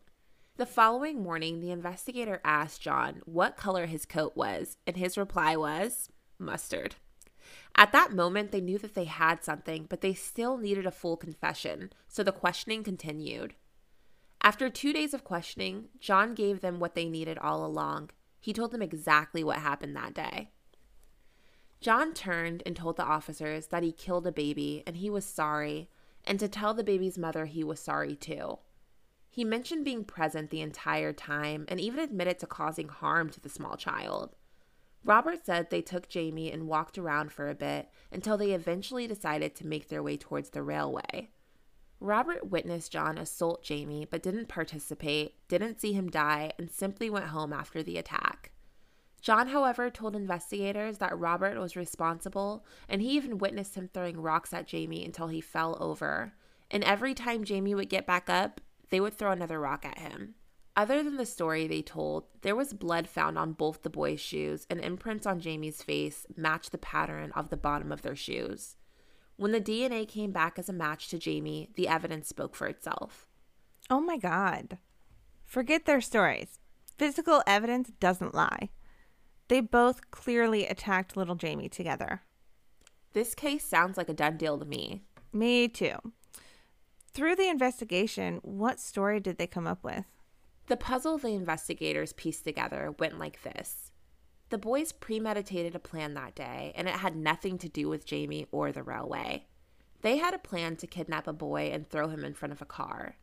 The 0.56 0.66
following 0.66 1.22
morning, 1.22 1.60
the 1.60 1.70
investigator 1.70 2.38
asked 2.44 2.82
John 2.82 3.22
what 3.24 3.56
color 3.56 3.86
his 3.86 4.04
coat 4.04 4.36
was, 4.36 4.76
and 4.86 4.98
his 4.98 5.16
reply 5.16 5.56
was 5.56 6.10
mustard. 6.38 6.96
At 7.74 7.92
that 7.92 8.12
moment, 8.12 8.52
they 8.52 8.60
knew 8.60 8.76
that 8.78 8.94
they 8.94 9.06
had 9.06 9.42
something, 9.42 9.86
but 9.88 10.02
they 10.02 10.12
still 10.12 10.58
needed 10.58 10.84
a 10.84 10.90
full 10.90 11.16
confession, 11.16 11.90
so 12.06 12.22
the 12.22 12.32
questioning 12.32 12.84
continued. 12.84 13.54
After 14.42 14.68
two 14.68 14.92
days 14.92 15.14
of 15.14 15.24
questioning, 15.24 15.88
John 15.98 16.34
gave 16.34 16.60
them 16.60 16.78
what 16.78 16.94
they 16.94 17.08
needed 17.08 17.38
all 17.38 17.64
along. 17.64 18.10
He 18.38 18.52
told 18.52 18.72
them 18.72 18.82
exactly 18.82 19.42
what 19.42 19.58
happened 19.58 19.96
that 19.96 20.12
day. 20.12 20.50
John 21.80 22.12
turned 22.12 22.62
and 22.66 22.76
told 22.76 22.98
the 22.98 23.04
officers 23.04 23.68
that 23.68 23.82
he 23.82 23.90
killed 23.90 24.26
a 24.26 24.32
baby 24.32 24.82
and 24.86 24.96
he 24.98 25.08
was 25.08 25.24
sorry, 25.24 25.88
and 26.26 26.38
to 26.38 26.46
tell 26.46 26.74
the 26.74 26.84
baby's 26.84 27.16
mother 27.16 27.46
he 27.46 27.64
was 27.64 27.80
sorry 27.80 28.14
too. 28.14 28.58
He 29.34 29.44
mentioned 29.44 29.86
being 29.86 30.04
present 30.04 30.50
the 30.50 30.60
entire 30.60 31.14
time 31.14 31.64
and 31.66 31.80
even 31.80 32.00
admitted 32.00 32.38
to 32.40 32.46
causing 32.46 32.88
harm 32.88 33.30
to 33.30 33.40
the 33.40 33.48
small 33.48 33.78
child. 33.78 34.36
Robert 35.06 35.46
said 35.46 35.70
they 35.70 35.80
took 35.80 36.06
Jamie 36.06 36.52
and 36.52 36.68
walked 36.68 36.98
around 36.98 37.32
for 37.32 37.48
a 37.48 37.54
bit 37.54 37.88
until 38.12 38.36
they 38.36 38.52
eventually 38.52 39.06
decided 39.06 39.54
to 39.54 39.66
make 39.66 39.88
their 39.88 40.02
way 40.02 40.18
towards 40.18 40.50
the 40.50 40.62
railway. 40.62 41.30
Robert 41.98 42.50
witnessed 42.50 42.92
John 42.92 43.16
assault 43.16 43.64
Jamie 43.64 44.04
but 44.04 44.22
didn't 44.22 44.48
participate, 44.48 45.36
didn't 45.48 45.80
see 45.80 45.94
him 45.94 46.10
die, 46.10 46.52
and 46.58 46.70
simply 46.70 47.08
went 47.08 47.28
home 47.28 47.54
after 47.54 47.82
the 47.82 47.96
attack. 47.96 48.52
John, 49.22 49.48
however, 49.48 49.88
told 49.88 50.14
investigators 50.14 50.98
that 50.98 51.18
Robert 51.18 51.58
was 51.58 51.74
responsible 51.74 52.66
and 52.86 53.00
he 53.00 53.12
even 53.12 53.38
witnessed 53.38 53.76
him 53.76 53.88
throwing 53.88 54.20
rocks 54.20 54.52
at 54.52 54.66
Jamie 54.66 55.06
until 55.06 55.28
he 55.28 55.40
fell 55.40 55.78
over. 55.80 56.34
And 56.70 56.84
every 56.84 57.14
time 57.14 57.44
Jamie 57.44 57.74
would 57.74 57.88
get 57.88 58.06
back 58.06 58.28
up, 58.28 58.60
they 58.92 59.00
would 59.00 59.14
throw 59.14 59.32
another 59.32 59.58
rock 59.58 59.86
at 59.86 59.98
him. 59.98 60.34
Other 60.76 61.02
than 61.02 61.16
the 61.16 61.24
story 61.24 61.66
they 61.66 61.80
told, 61.80 62.24
there 62.42 62.54
was 62.54 62.74
blood 62.74 63.08
found 63.08 63.38
on 63.38 63.54
both 63.54 63.82
the 63.82 63.88
boys' 63.88 64.20
shoes, 64.20 64.66
and 64.68 64.80
imprints 64.80 65.26
on 65.26 65.40
Jamie's 65.40 65.82
face 65.82 66.26
matched 66.36 66.72
the 66.72 66.78
pattern 66.78 67.32
of 67.34 67.48
the 67.48 67.56
bottom 67.56 67.90
of 67.90 68.02
their 68.02 68.14
shoes. 68.14 68.76
When 69.36 69.52
the 69.52 69.62
DNA 69.62 70.06
came 70.06 70.30
back 70.30 70.58
as 70.58 70.68
a 70.68 70.74
match 70.74 71.08
to 71.08 71.18
Jamie, 71.18 71.70
the 71.74 71.88
evidence 71.88 72.28
spoke 72.28 72.54
for 72.54 72.66
itself. 72.66 73.26
Oh 73.88 74.00
my 74.00 74.18
God. 74.18 74.76
Forget 75.42 75.86
their 75.86 76.02
stories. 76.02 76.58
Physical 76.98 77.42
evidence 77.46 77.90
doesn't 77.98 78.34
lie. 78.34 78.68
They 79.48 79.62
both 79.62 80.10
clearly 80.10 80.66
attacked 80.66 81.16
little 81.16 81.34
Jamie 81.34 81.70
together. 81.70 82.24
This 83.14 83.34
case 83.34 83.64
sounds 83.64 83.96
like 83.96 84.10
a 84.10 84.14
done 84.14 84.36
deal 84.36 84.58
to 84.58 84.66
me. 84.66 85.04
Me 85.32 85.66
too. 85.66 85.96
Through 87.14 87.36
the 87.36 87.50
investigation, 87.50 88.40
what 88.42 88.80
story 88.80 89.20
did 89.20 89.36
they 89.36 89.46
come 89.46 89.66
up 89.66 89.84
with? 89.84 90.06
The 90.68 90.78
puzzle 90.78 91.18
the 91.18 91.34
investigators 91.34 92.14
pieced 92.14 92.44
together 92.44 92.94
went 92.98 93.18
like 93.18 93.42
this 93.42 93.92
The 94.48 94.56
boys 94.56 94.92
premeditated 94.92 95.74
a 95.74 95.78
plan 95.78 96.14
that 96.14 96.34
day, 96.34 96.72
and 96.74 96.88
it 96.88 96.94
had 96.94 97.14
nothing 97.14 97.58
to 97.58 97.68
do 97.68 97.90
with 97.90 98.06
Jamie 98.06 98.46
or 98.50 98.72
the 98.72 98.82
railway. 98.82 99.44
They 100.00 100.16
had 100.16 100.32
a 100.32 100.38
plan 100.38 100.76
to 100.76 100.86
kidnap 100.86 101.26
a 101.26 101.34
boy 101.34 101.68
and 101.70 101.86
throw 101.86 102.08
him 102.08 102.24
in 102.24 102.32
front 102.32 102.52
of 102.52 102.62
a 102.62 102.66
car. 102.66 103.16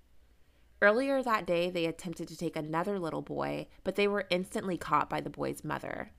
Earlier 0.84 1.24
that 1.24 1.48
day, 1.48 1.72
they 1.72 1.88
attempted 1.88 2.28
to 2.28 2.38
take 2.38 2.56
another 2.56 3.00
little 3.00 3.24
boy, 3.24 3.70
but 3.84 3.96
they 3.96 4.08
were 4.08 4.28
instantly 4.30 4.78
caught 4.78 5.10
by 5.10 5.20
the 5.20 5.32
boy's 5.32 5.64
mother. 5.64 6.12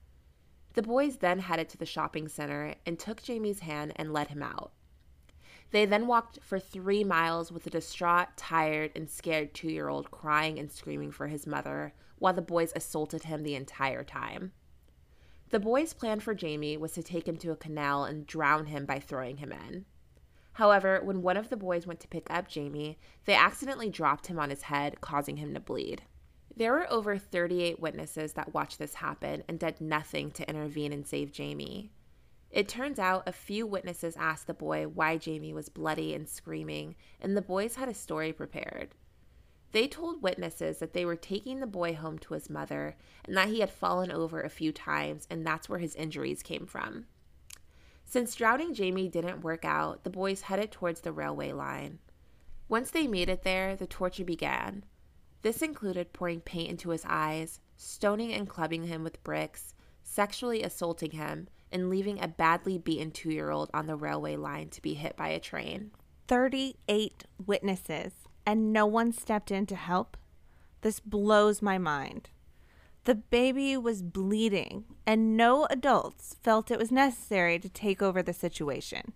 The 0.75 0.83
boys 0.83 1.19
then 1.19 1.39
headed 1.39 1.69
to 1.69 1.79
the 1.79 1.87
shopping 1.87 2.27
center 2.27 2.75
and 2.85 2.99
took 2.99 3.23
Jamie's 3.23 3.61
hand 3.61 3.93
and 3.95 4.13
led 4.13 4.27
him 4.27 4.43
out. 4.43 4.73
They 5.71 5.85
then 5.85 6.07
walked 6.07 6.41
for 6.43 6.59
three 6.59 7.05
miles 7.05 7.53
with 7.53 7.67
a 7.67 7.71
distraught, 7.71 8.37
tired, 8.37 8.91
and 8.97 9.09
scared 9.09 9.55
two 9.55 9.71
year 9.71 9.89
old 9.89 10.11
crying 10.11 10.59
and 10.59 10.71
screaming 10.71 11.13
for 11.13 11.29
his 11.29 11.47
mother, 11.47 11.93
while 12.19 12.35
the 12.35 12.43
boys 12.43 12.73
assaulted 12.75 13.25
him 13.25 13.43
the 13.43 13.55
entire 13.55 14.03
time. 14.03 14.53
The 15.51 15.61
boys' 15.61 15.93
plan 15.93 16.21
for 16.21 16.35
Jamie 16.35 16.77
was 16.77 16.93
to 16.93 17.03
take 17.03 17.27
him 17.27 17.37
to 17.39 17.51
a 17.51 17.57
canal 17.57 18.05
and 18.05 18.27
drown 18.27 18.67
him 18.67 18.85
by 18.85 18.99
throwing 19.01 19.39
him 19.39 19.53
in. 19.53 19.85
However, 20.55 21.01
when 21.03 21.23
one 21.23 21.37
of 21.37 21.49
the 21.49 21.57
boys 21.57 21.87
went 21.87 22.01
to 22.01 22.09
pick 22.09 22.27
up 22.31 22.49
Jamie, 22.49 22.99
they 23.25 23.35
accidentally 23.35 23.89
dropped 23.89 24.27
him 24.27 24.39
on 24.39 24.51
his 24.51 24.63
head, 24.63 25.01
causing 25.01 25.37
him 25.37 25.55
to 25.55 25.61
bleed. 25.61 26.03
There 26.57 26.73
were 26.73 26.93
over 26.93 27.17
38 27.17 27.81
witnesses 27.81 28.33
that 28.35 28.53
watched 28.53 28.79
this 28.79 28.95
happen 28.95 29.45
and 29.49 29.59
did 29.59 29.81
nothing 29.81 30.31
to 30.33 30.49
intervene 30.49 30.93
and 30.93 31.07
save 31.07 31.33
Jamie. 31.33 31.93
It 32.51 32.69
turns 32.69 32.99
out 32.99 33.29
a 33.29 33.33
few 33.33 33.67
witnesses 33.67 34.17
asked 34.17 34.47
the 34.47 34.55
boy 34.55 34.89
why 34.89 35.17
Jamie 35.17 35.53
was 35.53 35.69
bloody 35.69 36.15
and 36.15 36.29
screaming, 36.29 36.97
and 37.21 37.37
the 37.37 37.43
boys 37.43 37.77
had 37.77 37.89
a 37.89 37.95
story 37.95 38.33
prepared. 38.33 38.95
They 39.73 39.87
told 39.87 40.23
witnesses 40.23 40.79
that 40.79 40.93
they 40.93 41.05
were 41.05 41.17
taking 41.17 41.61
the 41.61 41.67
boy 41.67 41.95
home 41.95 42.19
to 42.21 42.35
his 42.35 42.51
mother 42.51 42.97
and 43.25 43.37
that 43.37 43.49
he 43.49 43.61
had 43.61 43.71
fallen 43.71 44.11
over 44.11 44.41
a 44.41 44.49
few 44.49 44.73
times, 44.73 45.29
and 45.31 45.47
that's 45.47 45.69
where 45.69 45.79
his 45.79 45.95
injuries 45.95 46.43
came 46.43 46.67
from. 46.67 47.07
Since 48.05 48.35
drowning 48.35 48.75
Jamie 48.75 49.09
didn't 49.09 49.43
work 49.43 49.65
out, 49.65 50.03
the 50.03 50.11
boys 50.11 50.43
headed 50.43 50.73
towards 50.73 51.03
the 51.03 51.13
railway 51.13 51.53
line. 51.53 52.01
Once 52.69 52.91
they 52.91 53.07
made 53.07 53.29
it 53.29 53.45
there, 53.45 53.77
the 53.77 53.87
torture 53.87 54.25
began. 54.25 54.85
This 55.43 55.63
included 55.63 56.13
pouring 56.13 56.41
paint 56.41 56.71
into 56.71 56.91
his 56.91 57.05
eyes, 57.07 57.61
stoning 57.77 58.33
and 58.33 58.49
clubbing 58.49 58.85
him 58.85 59.05
with 59.05 59.23
bricks, 59.23 59.75
sexually 60.03 60.65
assaulting 60.65 61.13
him, 61.13 61.47
and 61.73 61.91
leaving 61.91 62.23
a 62.23 62.29
badly 62.29 62.79
beaten 62.79 63.11
two 63.11 63.31
year 63.31 63.51
old 63.51 63.71
on 63.73 63.87
the 63.87 63.97
railway 63.97 64.37
line 64.37 64.69
to 64.71 64.83
be 64.83 64.95
hit 64.95 65.17
by 65.17 65.29
a 65.29 65.41
train. 65.41 65.91
38 66.29 67.25
witnesses, 67.45 68.13
and 68.47 68.73
no 68.73 68.87
one 68.87 69.13
stepped 69.13 69.51
in 69.51 69.67
to 69.67 69.77
help? 69.77 70.17
This 70.83 71.01
blows 71.01 71.61
my 71.61 71.79
mind. 71.79 72.31
The 73.05 73.15
baby 73.15 73.77
was 73.77 74.03
bleeding, 74.03 74.85
and 75.07 75.37
no 75.37 75.67
adults 75.71 76.37
felt 76.43 76.71
it 76.71 76.79
was 76.79 76.93
necessary 76.93 77.59
to 77.59 77.69
take 77.69 78.03
over 78.03 78.23
the 78.23 78.33
situation. 78.33 79.13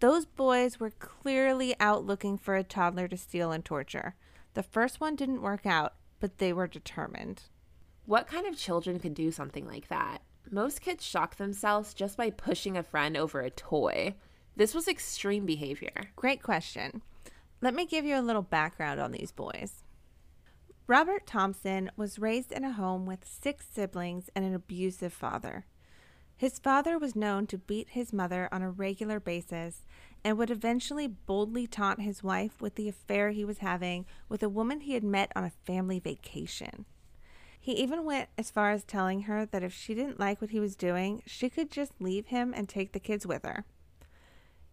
Those 0.00 0.24
boys 0.26 0.78
were 0.78 0.90
clearly 0.90 1.74
out 1.80 2.04
looking 2.04 2.38
for 2.38 2.56
a 2.56 2.62
toddler 2.62 3.08
to 3.08 3.16
steal 3.16 3.52
and 3.52 3.64
torture. 3.64 4.14
The 4.54 4.62
first 4.62 5.00
one 5.00 5.16
didn't 5.16 5.42
work 5.42 5.66
out, 5.66 5.94
but 6.20 6.38
they 6.38 6.52
were 6.52 6.66
determined. 6.66 7.42
What 8.06 8.26
kind 8.26 8.46
of 8.46 8.56
children 8.56 9.00
could 9.00 9.14
do 9.14 9.32
something 9.32 9.66
like 9.66 9.88
that? 9.88 10.22
Most 10.50 10.80
kids 10.80 11.04
shock 11.04 11.36
themselves 11.36 11.94
just 11.94 12.16
by 12.16 12.30
pushing 12.30 12.76
a 12.76 12.82
friend 12.82 13.16
over 13.16 13.40
a 13.40 13.50
toy. 13.50 14.14
This 14.56 14.74
was 14.74 14.86
extreme 14.86 15.46
behavior. 15.46 16.10
Great 16.16 16.42
question. 16.42 17.02
Let 17.60 17.74
me 17.74 17.86
give 17.86 18.04
you 18.04 18.16
a 18.16 18.22
little 18.22 18.42
background 18.42 19.00
on 19.00 19.12
these 19.12 19.32
boys. 19.32 19.82
Robert 20.86 21.26
Thompson 21.26 21.90
was 21.96 22.18
raised 22.18 22.52
in 22.52 22.62
a 22.62 22.72
home 22.72 23.06
with 23.06 23.26
six 23.26 23.66
siblings 23.72 24.28
and 24.36 24.44
an 24.44 24.54
abusive 24.54 25.14
father. 25.14 25.64
His 26.36 26.58
father 26.58 26.98
was 26.98 27.16
known 27.16 27.46
to 27.46 27.58
beat 27.58 27.90
his 27.90 28.12
mother 28.12 28.48
on 28.52 28.60
a 28.60 28.70
regular 28.70 29.18
basis 29.18 29.86
and 30.22 30.36
would 30.36 30.50
eventually 30.50 31.06
boldly 31.06 31.66
taunt 31.66 32.00
his 32.00 32.22
wife 32.22 32.60
with 32.60 32.74
the 32.74 32.88
affair 32.88 33.30
he 33.30 33.44
was 33.44 33.58
having 33.58 34.04
with 34.28 34.42
a 34.42 34.48
woman 34.48 34.80
he 34.80 34.94
had 34.94 35.04
met 35.04 35.32
on 35.34 35.44
a 35.44 35.52
family 35.64 35.98
vacation. 35.98 36.84
He 37.64 37.72
even 37.76 38.04
went 38.04 38.28
as 38.36 38.50
far 38.50 38.72
as 38.72 38.84
telling 38.84 39.22
her 39.22 39.46
that 39.46 39.62
if 39.62 39.72
she 39.72 39.94
didn't 39.94 40.20
like 40.20 40.42
what 40.42 40.50
he 40.50 40.60
was 40.60 40.76
doing, 40.76 41.22
she 41.24 41.48
could 41.48 41.70
just 41.70 41.98
leave 41.98 42.26
him 42.26 42.52
and 42.54 42.68
take 42.68 42.92
the 42.92 43.00
kids 43.00 43.26
with 43.26 43.42
her. 43.42 43.64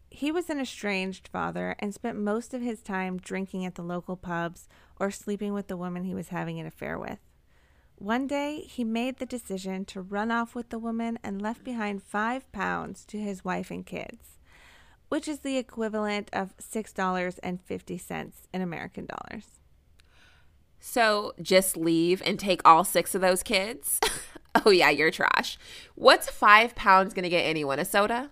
He 0.09 0.29
was 0.29 0.49
an 0.49 0.59
estranged 0.59 1.29
father 1.29 1.73
and 1.79 1.93
spent 1.93 2.19
most 2.19 2.53
of 2.53 2.61
his 2.61 2.81
time 2.81 3.17
drinking 3.17 3.65
at 3.65 3.75
the 3.75 3.81
local 3.81 4.17
pubs 4.17 4.67
or 4.99 5.09
sleeping 5.09 5.53
with 5.53 5.69
the 5.69 5.77
woman 5.77 6.03
he 6.03 6.13
was 6.13 6.27
having 6.27 6.59
an 6.59 6.65
affair 6.65 6.99
with. 6.99 7.19
One 7.95 8.27
day, 8.27 8.59
he 8.67 8.83
made 8.83 9.19
the 9.19 9.25
decision 9.25 9.85
to 9.85 10.01
run 10.01 10.29
off 10.29 10.53
with 10.53 10.67
the 10.67 10.77
woman 10.77 11.17
and 11.23 11.41
left 11.41 11.63
behind 11.63 12.03
five 12.03 12.51
pounds 12.51 13.05
to 13.05 13.17
his 13.17 13.45
wife 13.45 13.71
and 13.71 13.85
kids, 13.85 14.37
which 15.07 15.29
is 15.29 15.39
the 15.39 15.55
equivalent 15.55 16.29
of 16.33 16.57
$6.50 16.57 18.31
in 18.53 18.61
American 18.61 19.05
dollars. 19.05 19.60
So 20.83 21.33
just 21.39 21.77
leave 21.77 22.23
and 22.25 22.39
take 22.39 22.59
all 22.65 22.83
six 22.83 23.13
of 23.13 23.21
those 23.21 23.43
kids? 23.43 23.99
oh, 24.65 24.71
yeah, 24.71 24.89
you're 24.89 25.11
trash. 25.11 25.57
What's 25.93 26.29
five 26.29 26.75
pounds 26.75 27.13
going 27.13 27.23
to 27.23 27.29
get 27.29 27.43
anyone? 27.43 27.77
A 27.77 27.85
soda? 27.85 28.31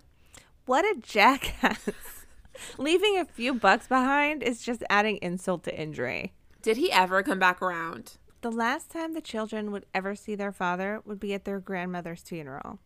What 0.65 0.83
a 0.83 0.99
jackass. 0.99 2.25
Leaving 2.77 3.17
a 3.17 3.25
few 3.25 3.53
bucks 3.53 3.87
behind 3.87 4.41
is 4.41 4.63
just 4.63 4.83
adding 4.89 5.19
insult 5.21 5.63
to 5.65 5.79
injury. 5.79 6.33
Did 6.63 6.77
he 6.77 6.91
ever 6.91 7.21
come 7.21 7.39
back 7.39 7.61
around? 7.61 8.17
The 8.41 8.51
last 8.51 8.89
time 8.89 9.13
the 9.13 9.21
children 9.21 9.71
would 9.71 9.85
ever 9.93 10.15
see 10.15 10.33
their 10.33 10.51
father 10.51 11.01
would 11.05 11.19
be 11.19 11.35
at 11.35 11.45
their 11.45 11.59
grandmother's 11.59 12.23
funeral. 12.23 12.79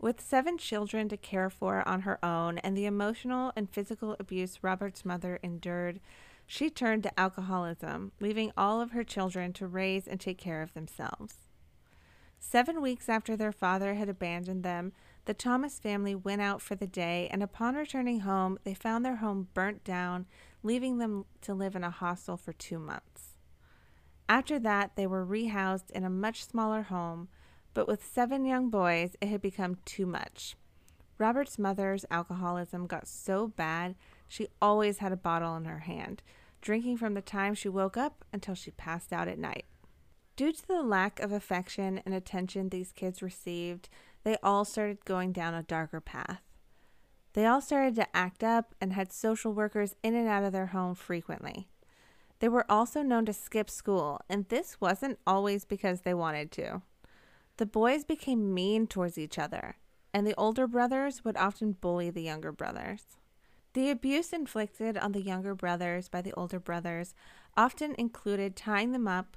With 0.00 0.20
seven 0.20 0.58
children 0.58 1.08
to 1.10 1.16
care 1.16 1.50
for 1.50 1.86
on 1.88 2.00
her 2.00 2.22
own 2.24 2.58
and 2.58 2.76
the 2.76 2.86
emotional 2.86 3.52
and 3.54 3.70
physical 3.70 4.16
abuse 4.18 4.58
Robert's 4.62 5.04
mother 5.04 5.38
endured, 5.40 6.00
she 6.52 6.68
turned 6.68 7.02
to 7.02 7.18
alcoholism, 7.18 8.12
leaving 8.20 8.52
all 8.58 8.82
of 8.82 8.90
her 8.90 9.02
children 9.02 9.54
to 9.54 9.66
raise 9.66 10.06
and 10.06 10.20
take 10.20 10.36
care 10.36 10.60
of 10.60 10.74
themselves. 10.74 11.36
Seven 12.38 12.82
weeks 12.82 13.08
after 13.08 13.38
their 13.38 13.52
father 13.52 13.94
had 13.94 14.10
abandoned 14.10 14.62
them, 14.62 14.92
the 15.24 15.32
Thompson 15.32 15.80
family 15.82 16.14
went 16.14 16.42
out 16.42 16.60
for 16.60 16.74
the 16.74 16.86
day, 16.86 17.26
and 17.30 17.42
upon 17.42 17.74
returning 17.74 18.20
home, 18.20 18.58
they 18.64 18.74
found 18.74 19.02
their 19.02 19.16
home 19.16 19.48
burnt 19.54 19.82
down, 19.82 20.26
leaving 20.62 20.98
them 20.98 21.24
to 21.40 21.54
live 21.54 21.74
in 21.74 21.84
a 21.84 21.90
hostel 21.90 22.36
for 22.36 22.52
two 22.52 22.78
months. 22.78 23.38
After 24.28 24.58
that, 24.58 24.94
they 24.94 25.06
were 25.06 25.24
rehoused 25.24 25.90
in 25.92 26.04
a 26.04 26.10
much 26.10 26.44
smaller 26.44 26.82
home, 26.82 27.28
but 27.72 27.88
with 27.88 28.04
seven 28.04 28.44
young 28.44 28.68
boys, 28.68 29.16
it 29.22 29.28
had 29.28 29.40
become 29.40 29.78
too 29.86 30.04
much. 30.04 30.54
Robert's 31.16 31.58
mother's 31.58 32.04
alcoholism 32.10 32.86
got 32.86 33.08
so 33.08 33.48
bad, 33.48 33.94
she 34.28 34.48
always 34.60 34.98
had 34.98 35.12
a 35.12 35.16
bottle 35.16 35.56
in 35.56 35.64
her 35.64 35.80
hand, 35.80 36.22
drinking 36.62 36.96
from 36.96 37.12
the 37.12 37.20
time 37.20 37.54
she 37.54 37.68
woke 37.68 37.96
up 37.96 38.24
until 38.32 38.54
she 38.54 38.70
passed 38.70 39.12
out 39.12 39.28
at 39.28 39.38
night. 39.38 39.66
Due 40.34 40.52
to 40.52 40.66
the 40.66 40.82
lack 40.82 41.20
of 41.20 41.30
affection 41.30 42.00
and 42.06 42.14
attention 42.14 42.70
these 42.70 42.92
kids 42.92 43.20
received, 43.20 43.90
they 44.24 44.36
all 44.42 44.64
started 44.64 45.04
going 45.04 45.32
down 45.32 45.52
a 45.52 45.62
darker 45.62 46.00
path. 46.00 46.40
They 47.34 47.44
all 47.44 47.60
started 47.60 47.94
to 47.96 48.16
act 48.16 48.42
up 48.42 48.74
and 48.80 48.92
had 48.92 49.12
social 49.12 49.52
workers 49.52 49.94
in 50.02 50.14
and 50.14 50.28
out 50.28 50.44
of 50.44 50.52
their 50.52 50.66
home 50.66 50.94
frequently. 50.94 51.68
They 52.38 52.48
were 52.48 52.70
also 52.70 53.02
known 53.02 53.24
to 53.26 53.32
skip 53.32 53.70
school, 53.70 54.20
and 54.28 54.48
this 54.48 54.80
wasn't 54.80 55.18
always 55.26 55.64
because 55.64 56.00
they 56.00 56.14
wanted 56.14 56.50
to. 56.52 56.82
The 57.58 57.66
boys 57.66 58.04
became 58.04 58.52
mean 58.52 58.86
towards 58.86 59.18
each 59.18 59.38
other, 59.38 59.76
and 60.12 60.26
the 60.26 60.34
older 60.36 60.66
brothers 60.66 61.24
would 61.24 61.36
often 61.36 61.72
bully 61.72 62.10
the 62.10 62.22
younger 62.22 62.52
brothers. 62.52 63.02
The 63.74 63.90
abuse 63.90 64.32
inflicted 64.32 64.98
on 64.98 65.12
the 65.12 65.22
younger 65.22 65.54
brothers 65.54 66.08
by 66.08 66.20
the 66.20 66.34
older 66.34 66.60
brothers 66.60 67.14
often 67.56 67.94
included 67.96 68.54
tying 68.54 68.92
them 68.92 69.08
up, 69.08 69.36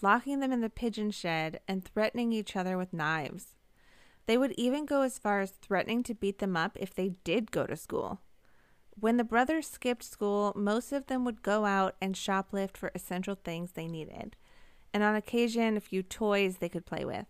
locking 0.00 0.38
them 0.38 0.52
in 0.52 0.60
the 0.60 0.70
pigeon 0.70 1.10
shed, 1.10 1.60
and 1.66 1.84
threatening 1.84 2.32
each 2.32 2.54
other 2.54 2.78
with 2.78 2.92
knives. 2.92 3.56
They 4.26 4.38
would 4.38 4.52
even 4.52 4.86
go 4.86 5.02
as 5.02 5.18
far 5.18 5.40
as 5.40 5.50
threatening 5.50 6.04
to 6.04 6.14
beat 6.14 6.38
them 6.38 6.56
up 6.56 6.76
if 6.80 6.94
they 6.94 7.16
did 7.24 7.50
go 7.50 7.66
to 7.66 7.76
school. 7.76 8.20
When 8.98 9.16
the 9.16 9.24
brothers 9.24 9.68
skipped 9.68 10.04
school, 10.04 10.52
most 10.54 10.92
of 10.92 11.06
them 11.06 11.24
would 11.24 11.42
go 11.42 11.64
out 11.64 11.96
and 12.00 12.14
shoplift 12.14 12.76
for 12.76 12.92
essential 12.94 13.34
things 13.34 13.72
they 13.72 13.88
needed, 13.88 14.36
and 14.94 15.02
on 15.02 15.16
occasion, 15.16 15.76
a 15.76 15.80
few 15.80 16.02
toys 16.04 16.58
they 16.58 16.68
could 16.68 16.86
play 16.86 17.04
with. 17.04 17.26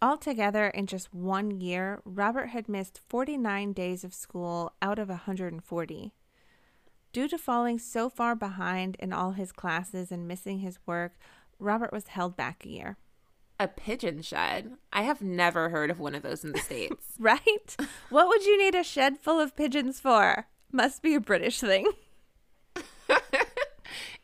Altogether, 0.00 0.68
in 0.68 0.86
just 0.86 1.12
one 1.12 1.60
year, 1.60 2.00
Robert 2.04 2.46
had 2.46 2.68
missed 2.68 3.00
49 3.08 3.72
days 3.72 4.04
of 4.04 4.14
school 4.14 4.72
out 4.80 4.98
of 4.98 5.08
140. 5.08 6.12
Due 7.12 7.28
to 7.28 7.38
falling 7.38 7.78
so 7.78 8.08
far 8.08 8.36
behind 8.36 8.96
in 9.00 9.12
all 9.12 9.32
his 9.32 9.50
classes 9.50 10.12
and 10.12 10.28
missing 10.28 10.60
his 10.60 10.78
work, 10.86 11.18
Robert 11.58 11.92
was 11.92 12.08
held 12.08 12.36
back 12.36 12.64
a 12.64 12.68
year. 12.68 12.96
A 13.58 13.66
pigeon 13.66 14.22
shed? 14.22 14.74
I 14.92 15.02
have 15.02 15.20
never 15.20 15.70
heard 15.70 15.90
of 15.90 15.98
one 15.98 16.14
of 16.14 16.22
those 16.22 16.44
in 16.44 16.52
the 16.52 16.58
States. 16.58 17.06
right? 17.18 17.76
What 18.08 18.28
would 18.28 18.46
you 18.46 18.56
need 18.56 18.76
a 18.76 18.84
shed 18.84 19.18
full 19.18 19.40
of 19.40 19.56
pigeons 19.56 19.98
for? 19.98 20.46
Must 20.70 21.02
be 21.02 21.14
a 21.14 21.20
British 21.20 21.58
thing. 21.58 21.90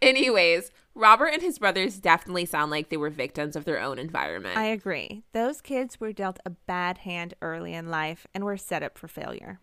Anyways, 0.03 0.71
Robert 0.95 1.29
and 1.29 1.43
his 1.43 1.59
brothers 1.59 1.99
definitely 1.99 2.47
sound 2.47 2.71
like 2.71 2.89
they 2.89 2.97
were 2.97 3.11
victims 3.11 3.57
of 3.57 3.65
their 3.65 3.81
own 3.81 3.99
environment. 3.99 4.57
I 4.57 4.67
agree. 4.67 5.25
Those 5.33 5.61
kids 5.61 5.99
were 5.99 6.13
dealt 6.13 6.39
a 6.47 6.51
bad 6.51 6.99
hand 6.99 7.35
early 7.43 7.75
in 7.75 7.89
life 7.89 8.27
and 8.33 8.45
were 8.45 8.57
set 8.57 8.85
up 8.85 8.97
for 8.97 9.09
failure. 9.09 9.59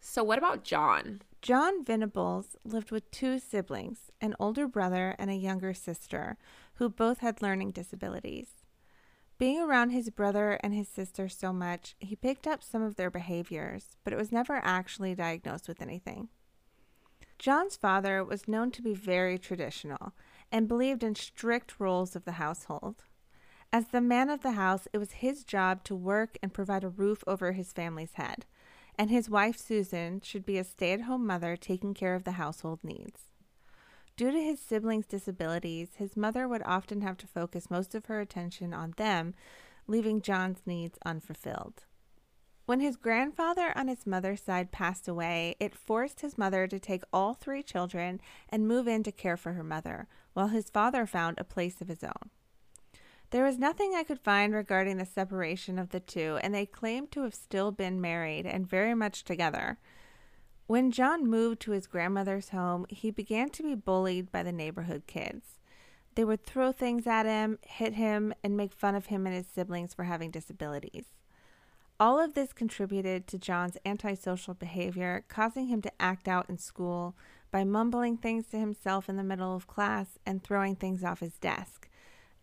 So, 0.00 0.22
what 0.22 0.36
about 0.36 0.64
John? 0.64 1.22
John 1.40 1.82
Venables 1.82 2.56
lived 2.64 2.90
with 2.90 3.10
two 3.10 3.38
siblings, 3.38 4.10
an 4.20 4.34
older 4.38 4.68
brother 4.68 5.14
and 5.18 5.30
a 5.30 5.34
younger 5.34 5.72
sister, 5.72 6.36
who 6.74 6.90
both 6.90 7.20
had 7.20 7.40
learning 7.40 7.70
disabilities. 7.70 8.48
Being 9.38 9.60
around 9.60 9.90
his 9.90 10.10
brother 10.10 10.58
and 10.62 10.74
his 10.74 10.88
sister 10.88 11.28
so 11.28 11.52
much, 11.52 11.96
he 11.98 12.14
picked 12.14 12.46
up 12.46 12.62
some 12.62 12.82
of 12.82 12.96
their 12.96 13.10
behaviors, 13.10 13.96
but 14.04 14.12
it 14.12 14.16
was 14.16 14.30
never 14.30 14.60
actually 14.62 15.14
diagnosed 15.14 15.66
with 15.66 15.82
anything. 15.82 16.28
John's 17.38 17.76
father 17.76 18.22
was 18.22 18.46
known 18.46 18.70
to 18.70 18.82
be 18.82 18.94
very 18.94 19.38
traditional 19.38 20.14
and 20.54 20.68
believed 20.68 21.02
in 21.02 21.16
strict 21.16 21.80
rules 21.80 22.14
of 22.14 22.24
the 22.24 22.38
household. 22.38 23.02
As 23.72 23.88
the 23.88 24.00
man 24.00 24.30
of 24.30 24.42
the 24.42 24.52
house, 24.52 24.86
it 24.92 24.98
was 24.98 25.10
his 25.14 25.42
job 25.42 25.82
to 25.82 25.96
work 25.96 26.38
and 26.44 26.54
provide 26.54 26.84
a 26.84 26.88
roof 26.88 27.24
over 27.26 27.50
his 27.50 27.72
family's 27.72 28.12
head, 28.12 28.46
and 28.96 29.10
his 29.10 29.28
wife 29.28 29.58
Susan 29.58 30.20
should 30.20 30.46
be 30.46 30.56
a 30.56 30.62
stay 30.62 30.92
at 30.92 31.00
home 31.00 31.26
mother 31.26 31.56
taking 31.56 31.92
care 31.92 32.14
of 32.14 32.22
the 32.22 32.38
household 32.38 32.78
needs. 32.84 33.22
Due 34.16 34.30
to 34.30 34.40
his 34.40 34.60
siblings' 34.60 35.08
disabilities, 35.08 35.96
his 35.96 36.16
mother 36.16 36.46
would 36.46 36.62
often 36.64 37.00
have 37.00 37.16
to 37.16 37.26
focus 37.26 37.68
most 37.68 37.92
of 37.96 38.06
her 38.06 38.20
attention 38.20 38.72
on 38.72 38.94
them, 38.96 39.34
leaving 39.88 40.22
John's 40.22 40.62
needs 40.64 41.00
unfulfilled. 41.04 41.82
When 42.66 42.80
his 42.80 42.96
grandfather 42.96 43.76
on 43.76 43.88
his 43.88 44.06
mother's 44.06 44.40
side 44.40 44.72
passed 44.72 45.06
away, 45.06 45.54
it 45.60 45.74
forced 45.74 46.22
his 46.22 46.38
mother 46.38 46.66
to 46.66 46.78
take 46.78 47.02
all 47.12 47.34
three 47.34 47.62
children 47.62 48.22
and 48.48 48.66
move 48.66 48.88
in 48.88 49.02
to 49.02 49.12
care 49.12 49.36
for 49.36 49.52
her 49.52 49.62
mother, 49.62 50.08
while 50.32 50.48
his 50.48 50.70
father 50.70 51.04
found 51.04 51.38
a 51.38 51.44
place 51.44 51.82
of 51.82 51.88
his 51.88 52.02
own. 52.02 52.30
There 53.30 53.44
was 53.44 53.58
nothing 53.58 53.94
I 53.94 54.02
could 54.02 54.20
find 54.20 54.54
regarding 54.54 54.96
the 54.96 55.04
separation 55.04 55.78
of 55.78 55.90
the 55.90 56.00
two, 56.00 56.38
and 56.42 56.54
they 56.54 56.64
claimed 56.64 57.10
to 57.12 57.22
have 57.22 57.34
still 57.34 57.70
been 57.70 58.00
married 58.00 58.46
and 58.46 58.66
very 58.66 58.94
much 58.94 59.24
together. 59.24 59.78
When 60.66 60.90
John 60.90 61.28
moved 61.28 61.60
to 61.62 61.72
his 61.72 61.86
grandmother's 61.86 62.50
home, 62.50 62.86
he 62.88 63.10
began 63.10 63.50
to 63.50 63.62
be 63.62 63.74
bullied 63.74 64.32
by 64.32 64.42
the 64.42 64.52
neighborhood 64.52 65.02
kids. 65.06 65.58
They 66.14 66.24
would 66.24 66.44
throw 66.44 66.72
things 66.72 67.06
at 67.06 67.26
him, 67.26 67.58
hit 67.66 67.92
him, 67.94 68.32
and 68.42 68.56
make 68.56 68.72
fun 68.72 68.94
of 68.94 69.06
him 69.06 69.26
and 69.26 69.34
his 69.34 69.48
siblings 69.48 69.92
for 69.92 70.04
having 70.04 70.30
disabilities. 70.30 71.06
All 72.00 72.18
of 72.18 72.34
this 72.34 72.52
contributed 72.52 73.28
to 73.28 73.38
John's 73.38 73.78
antisocial 73.86 74.54
behavior, 74.54 75.24
causing 75.28 75.68
him 75.68 75.80
to 75.82 75.92
act 76.00 76.26
out 76.26 76.50
in 76.50 76.58
school 76.58 77.14
by 77.52 77.62
mumbling 77.62 78.16
things 78.16 78.46
to 78.48 78.58
himself 78.58 79.08
in 79.08 79.16
the 79.16 79.22
middle 79.22 79.54
of 79.54 79.68
class 79.68 80.18
and 80.26 80.42
throwing 80.42 80.74
things 80.74 81.04
off 81.04 81.20
his 81.20 81.38
desk, 81.38 81.88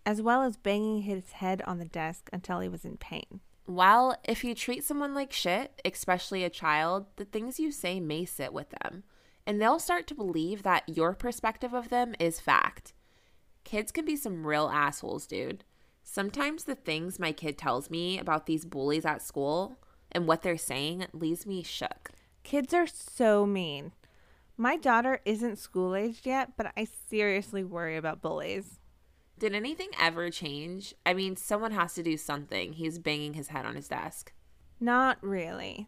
as 0.06 0.22
well 0.22 0.42
as 0.42 0.56
banging 0.56 1.02
his 1.02 1.34
head 1.34 1.62
on 1.68 1.80
the 1.80 1.86
desk 1.86 2.30
until 2.32 2.62
he 2.62 2.70
was 2.70 2.86
in 2.86 2.96
pain. 2.96 3.42
Well, 3.68 4.16
if 4.24 4.44
you 4.44 4.56
treat 4.56 4.86
someone 4.86 5.14
like 5.14 5.34
shit, 5.34 5.82
especially 5.84 6.46
a 6.46 6.50
child, 6.50 7.08
the 7.18 7.26
things 7.26 7.60
you 7.60 7.72
say 7.72 8.00
may 8.00 8.24
sit 8.24 8.54
with 8.54 8.70
them, 8.82 9.04
and 9.46 9.62
they'll 9.62 9.80
start 9.80 10.08
to 10.08 10.16
believe 10.16 10.64
that 10.64 10.88
your 10.88 11.14
perspective 11.14 11.74
of 11.74 11.90
them 11.90 12.16
is 12.20 12.40
fact. 12.40 12.94
Kids 13.66 13.92
can 13.92 14.06
be 14.06 14.16
some 14.16 14.48
real 14.48 14.70
assholes, 14.74 15.28
dude. 15.28 15.66
Sometimes 16.14 16.66
the 16.66 16.76
things 16.76 17.20
my 17.20 17.32
kid 17.32 17.58
tells 17.58 17.90
me 17.90 18.20
about 18.20 18.46
these 18.46 18.66
bullies 18.66 19.06
at 19.06 19.22
school 19.22 19.78
and 20.12 20.28
what 20.28 20.42
they're 20.42 20.58
saying 20.58 21.06
leaves 21.14 21.46
me 21.46 21.64
shook. 21.64 22.12
Kids 22.44 22.74
are 22.74 22.86
so 22.86 23.46
mean. 23.46 23.94
My 24.58 24.76
daughter 24.76 25.22
isn't 25.24 25.58
school 25.58 25.96
aged 25.96 26.26
yet, 26.26 26.58
but 26.58 26.74
I 26.76 26.86
seriously 27.10 27.64
worry 27.64 27.96
about 27.96 28.22
bullies. 28.22 28.82
Did 29.40 29.56
anything 29.56 29.88
ever 29.98 30.30
change? 30.30 30.94
I 31.06 31.14
mean, 31.14 31.38
someone 31.38 31.72
has 31.72 31.94
to 31.94 32.04
do 32.04 32.18
something. 32.18 32.74
He's 32.74 33.00
banging 33.00 33.36
his 33.36 33.48
head 33.48 33.66
on 33.66 33.78
his 33.78 33.88
desk. 33.88 34.34
Not 34.82 35.18
really. 35.22 35.88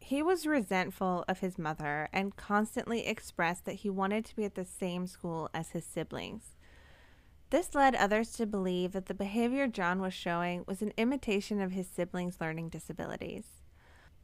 He 0.00 0.22
was 0.22 0.46
resentful 0.46 1.26
of 1.28 1.40
his 1.40 1.58
mother 1.58 2.08
and 2.10 2.36
constantly 2.36 3.06
expressed 3.06 3.66
that 3.66 3.74
he 3.74 3.90
wanted 3.90 4.24
to 4.24 4.34
be 4.34 4.46
at 4.46 4.54
the 4.54 4.64
same 4.64 5.06
school 5.06 5.50
as 5.52 5.72
his 5.72 5.84
siblings. 5.84 6.56
This 7.52 7.74
led 7.74 7.94
others 7.94 8.32
to 8.36 8.46
believe 8.46 8.92
that 8.92 9.04
the 9.04 9.14
behavior 9.14 9.66
John 9.68 10.00
was 10.00 10.14
showing 10.14 10.64
was 10.66 10.80
an 10.80 10.94
imitation 10.96 11.60
of 11.60 11.72
his 11.72 11.86
siblings' 11.86 12.40
learning 12.40 12.70
disabilities. 12.70 13.60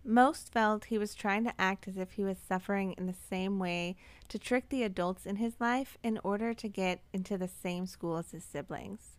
Most 0.03 0.51
felt 0.51 0.87
he 0.87 0.97
was 0.97 1.15
trying 1.15 1.45
to 1.45 1.61
act 1.61 1.87
as 1.87 1.99
if 1.99 2.13
he 2.13 2.25
was 2.25 2.39
suffering 2.39 2.95
in 2.97 3.05
the 3.05 3.13
same 3.13 3.59
way 3.59 3.97
to 4.29 4.39
trick 4.39 4.71
the 4.71 4.83
adults 4.83 5.27
in 5.27 5.37
his 5.37 5.61
life 5.61 5.99
in 6.03 6.19
order 6.25 6.55
to 6.55 6.69
get 6.71 7.03
into 7.13 7.37
the 7.37 7.49
same 7.49 7.85
school 7.85 8.17
as 8.17 8.31
his 8.31 8.45
siblings. 8.45 9.19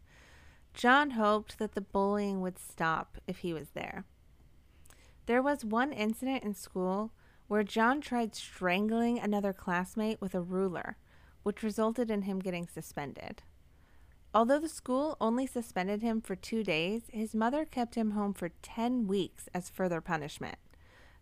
John 0.73 1.11
hoped 1.11 1.59
that 1.59 1.75
the 1.75 1.81
bullying 1.81 2.41
would 2.41 2.57
stop 2.57 3.19
if 3.27 3.37
he 3.37 3.53
was 3.53 3.69
there. 3.75 4.05
There 5.27 5.43
was 5.43 5.63
one 5.63 5.93
incident 5.93 6.43
in 6.43 6.55
school 6.55 7.11
where 7.47 7.61
John 7.61 8.01
tried 8.01 8.33
strangling 8.33 9.19
another 9.19 9.53
classmate 9.53 10.19
with 10.19 10.33
a 10.33 10.41
ruler, 10.41 10.97
which 11.43 11.61
resulted 11.61 12.09
in 12.09 12.23
him 12.23 12.39
getting 12.39 12.67
suspended. 12.67 13.43
Although 14.33 14.59
the 14.59 14.69
school 14.69 15.17
only 15.19 15.47
suspended 15.47 16.03
him 16.03 16.21
for 16.21 16.35
two 16.35 16.63
days, 16.63 17.03
his 17.11 17.33
mother 17.33 17.65
kept 17.65 17.95
him 17.95 18.11
home 18.11 18.33
for 18.33 18.49
10 18.61 19.07
weeks 19.07 19.49
as 19.55 19.69
further 19.69 20.01
punishment, 20.01 20.57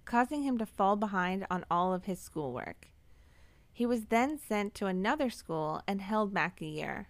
causing 0.04 0.44
him 0.44 0.58
to 0.58 0.66
fall 0.66 0.98
behind 0.98 1.48
on 1.50 1.64
all 1.72 1.94
of 1.94 2.04
his 2.04 2.20
schoolwork. 2.20 2.90
He 3.72 3.86
was 3.86 4.06
then 4.06 4.38
sent 4.38 4.76
to 4.76 4.88
another 4.88 5.30
school 5.30 5.82
and 5.88 6.02
held 6.02 6.34
back 6.34 6.62
a 6.62 6.66
year. 6.66 7.08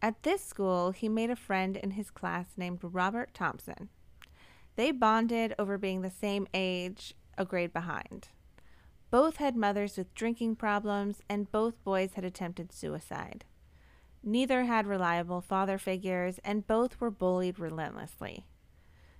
At 0.00 0.22
this 0.22 0.44
school, 0.44 0.92
he 0.92 1.08
made 1.08 1.30
a 1.30 1.36
friend 1.36 1.76
in 1.76 1.92
his 1.92 2.10
class 2.10 2.46
named 2.56 2.78
Robert 2.82 3.34
Thompson. 3.34 3.88
They 4.76 4.92
bonded 4.92 5.54
over 5.58 5.78
being 5.78 6.02
the 6.02 6.10
same 6.10 6.46
age, 6.54 7.14
a 7.36 7.44
grade 7.44 7.72
behind. 7.72 8.28
Both 9.10 9.36
had 9.36 9.56
mothers 9.56 9.96
with 9.96 10.14
drinking 10.14 10.56
problems, 10.56 11.22
and 11.28 11.50
both 11.50 11.82
boys 11.82 12.14
had 12.14 12.24
attempted 12.24 12.72
suicide. 12.72 13.44
Neither 14.28 14.64
had 14.64 14.88
reliable 14.88 15.40
father 15.40 15.78
figures, 15.78 16.40
and 16.44 16.66
both 16.66 17.00
were 17.00 17.12
bullied 17.12 17.60
relentlessly. 17.60 18.44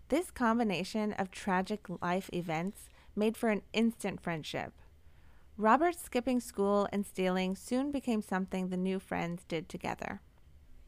This 0.08 0.32
combination 0.32 1.12
of 1.12 1.30
tragic 1.30 1.86
life 2.02 2.28
events 2.32 2.88
made 3.14 3.36
for 3.36 3.50
an 3.50 3.62
instant 3.72 4.20
friendship. 4.20 4.72
Robert 5.56 5.94
skipping 5.94 6.40
school 6.40 6.88
and 6.92 7.06
stealing 7.06 7.54
soon 7.54 7.92
became 7.92 8.20
something 8.20 8.68
the 8.68 8.76
new 8.76 8.98
friends 8.98 9.44
did 9.46 9.68
together. 9.68 10.20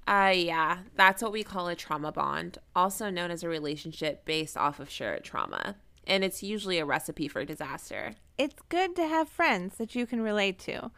Uh, 0.08 0.32
yeah, 0.34 0.78
that's 0.96 1.22
what 1.22 1.32
we 1.32 1.44
call 1.44 1.68
a 1.68 1.76
trauma 1.76 2.10
bond, 2.10 2.58
also 2.74 3.10
known 3.10 3.30
as 3.30 3.44
a 3.44 3.48
relationship 3.48 4.24
based 4.24 4.56
off 4.56 4.80
of 4.80 4.90
shared 4.90 5.22
trauma. 5.22 5.76
And 6.08 6.24
it's 6.24 6.42
usually 6.42 6.78
a 6.78 6.84
recipe 6.84 7.28
for 7.28 7.44
disaster. 7.44 8.16
It's 8.36 8.62
good 8.68 8.96
to 8.96 9.06
have 9.06 9.28
friends 9.28 9.76
that 9.76 9.94
you 9.94 10.06
can 10.06 10.20
relate 10.20 10.58
to, 10.60 10.90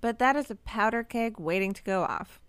but 0.00 0.18
that 0.18 0.34
is 0.34 0.50
a 0.50 0.54
powder 0.54 1.02
keg 1.02 1.38
waiting 1.38 1.74
to 1.74 1.82
go 1.82 2.04
off. 2.04 2.40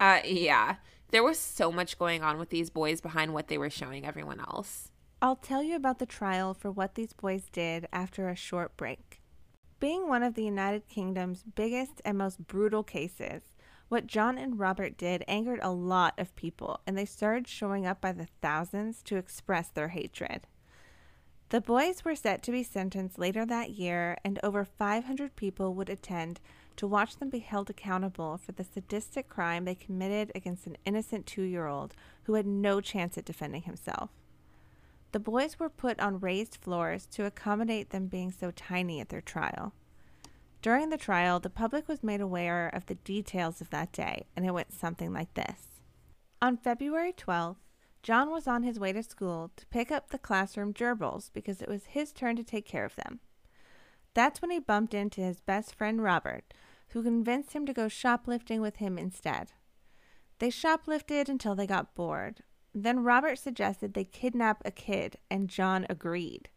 Uh, 0.00 0.20
yeah. 0.24 0.76
There 1.10 1.22
was 1.22 1.38
so 1.38 1.70
much 1.70 1.98
going 1.98 2.22
on 2.22 2.38
with 2.38 2.48
these 2.48 2.70
boys 2.70 3.00
behind 3.00 3.34
what 3.34 3.48
they 3.48 3.58
were 3.58 3.70
showing 3.70 4.06
everyone 4.06 4.40
else. 4.40 4.90
I'll 5.20 5.36
tell 5.36 5.62
you 5.62 5.76
about 5.76 5.98
the 5.98 6.06
trial 6.06 6.54
for 6.54 6.70
what 6.70 6.94
these 6.94 7.12
boys 7.12 7.44
did 7.52 7.86
after 7.92 8.28
a 8.28 8.34
short 8.34 8.76
break. 8.78 9.20
Being 9.78 10.08
one 10.08 10.22
of 10.22 10.34
the 10.34 10.44
United 10.44 10.88
Kingdom's 10.88 11.42
biggest 11.42 12.00
and 12.04 12.16
most 12.16 12.46
brutal 12.46 12.82
cases, 12.82 13.42
what 13.88 14.06
John 14.06 14.38
and 14.38 14.58
Robert 14.58 14.96
did 14.96 15.24
angered 15.26 15.58
a 15.62 15.72
lot 15.72 16.14
of 16.16 16.36
people, 16.36 16.80
and 16.86 16.96
they 16.96 17.04
started 17.04 17.48
showing 17.48 17.86
up 17.86 18.00
by 18.00 18.12
the 18.12 18.28
thousands 18.40 19.02
to 19.02 19.16
express 19.16 19.68
their 19.68 19.88
hatred. 19.88 20.46
The 21.50 21.60
boys 21.60 22.04
were 22.04 22.14
set 22.14 22.42
to 22.44 22.52
be 22.52 22.62
sentenced 22.62 23.18
later 23.18 23.44
that 23.44 23.70
year, 23.70 24.16
and 24.24 24.38
over 24.42 24.64
500 24.64 25.34
people 25.34 25.74
would 25.74 25.90
attend 25.90 26.40
to 26.80 26.86
watch 26.86 27.18
them 27.18 27.28
be 27.28 27.40
held 27.40 27.68
accountable 27.68 28.38
for 28.38 28.52
the 28.52 28.64
sadistic 28.64 29.28
crime 29.28 29.66
they 29.66 29.74
committed 29.74 30.32
against 30.34 30.66
an 30.66 30.78
innocent 30.86 31.26
two 31.26 31.42
year 31.42 31.66
old 31.66 31.94
who 32.22 32.32
had 32.32 32.46
no 32.46 32.80
chance 32.80 33.18
at 33.18 33.24
defending 33.26 33.60
himself. 33.60 34.08
The 35.12 35.20
boys 35.20 35.58
were 35.58 35.68
put 35.68 36.00
on 36.00 36.20
raised 36.20 36.56
floors 36.56 37.04
to 37.08 37.26
accommodate 37.26 37.90
them 37.90 38.06
being 38.06 38.32
so 38.32 38.50
tiny 38.50 38.98
at 38.98 39.10
their 39.10 39.20
trial. 39.20 39.74
During 40.62 40.88
the 40.88 40.96
trial, 40.96 41.38
the 41.38 41.50
public 41.50 41.86
was 41.86 42.02
made 42.02 42.22
aware 42.22 42.68
of 42.68 42.86
the 42.86 42.94
details 42.94 43.60
of 43.60 43.68
that 43.68 43.92
day, 43.92 44.24
and 44.34 44.46
it 44.46 44.54
went 44.54 44.72
something 44.72 45.12
like 45.12 45.34
this. 45.34 45.82
On 46.40 46.56
February 46.56 47.12
12th, 47.12 47.56
John 48.02 48.30
was 48.30 48.46
on 48.46 48.62
his 48.62 48.80
way 48.80 48.94
to 48.94 49.02
school 49.02 49.50
to 49.56 49.66
pick 49.66 49.92
up 49.92 50.08
the 50.08 50.18
classroom 50.18 50.72
gerbils 50.72 51.28
because 51.34 51.60
it 51.60 51.68
was 51.68 51.84
his 51.84 52.10
turn 52.10 52.36
to 52.36 52.42
take 52.42 52.64
care 52.64 52.86
of 52.86 52.96
them. 52.96 53.20
That's 54.14 54.40
when 54.40 54.50
he 54.50 54.58
bumped 54.58 54.94
into 54.94 55.20
his 55.20 55.40
best 55.40 55.74
friend 55.74 56.02
Robert, 56.02 56.54
who 56.90 57.02
convinced 57.02 57.52
him 57.52 57.66
to 57.66 57.72
go 57.72 57.88
shoplifting 57.88 58.60
with 58.60 58.76
him 58.76 58.98
instead. 58.98 59.52
They 60.38 60.50
shoplifted 60.50 61.28
until 61.28 61.54
they 61.54 61.66
got 61.66 61.94
bored. 61.94 62.42
Then 62.74 63.00
Robert 63.00 63.38
suggested 63.38 63.94
they 63.94 64.04
kidnap 64.04 64.62
a 64.64 64.70
kid, 64.70 65.16
and 65.30 65.48
John 65.48 65.86
agreed. 65.88 66.48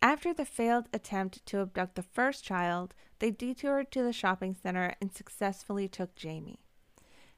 After 0.00 0.32
the 0.32 0.44
failed 0.44 0.88
attempt 0.92 1.44
to 1.46 1.60
abduct 1.60 1.96
the 1.96 2.02
first 2.02 2.44
child, 2.44 2.94
they 3.18 3.30
detoured 3.30 3.90
to 3.92 4.02
the 4.02 4.12
shopping 4.12 4.54
center 4.54 4.94
and 5.00 5.12
successfully 5.12 5.88
took 5.88 6.14
Jamie. 6.14 6.60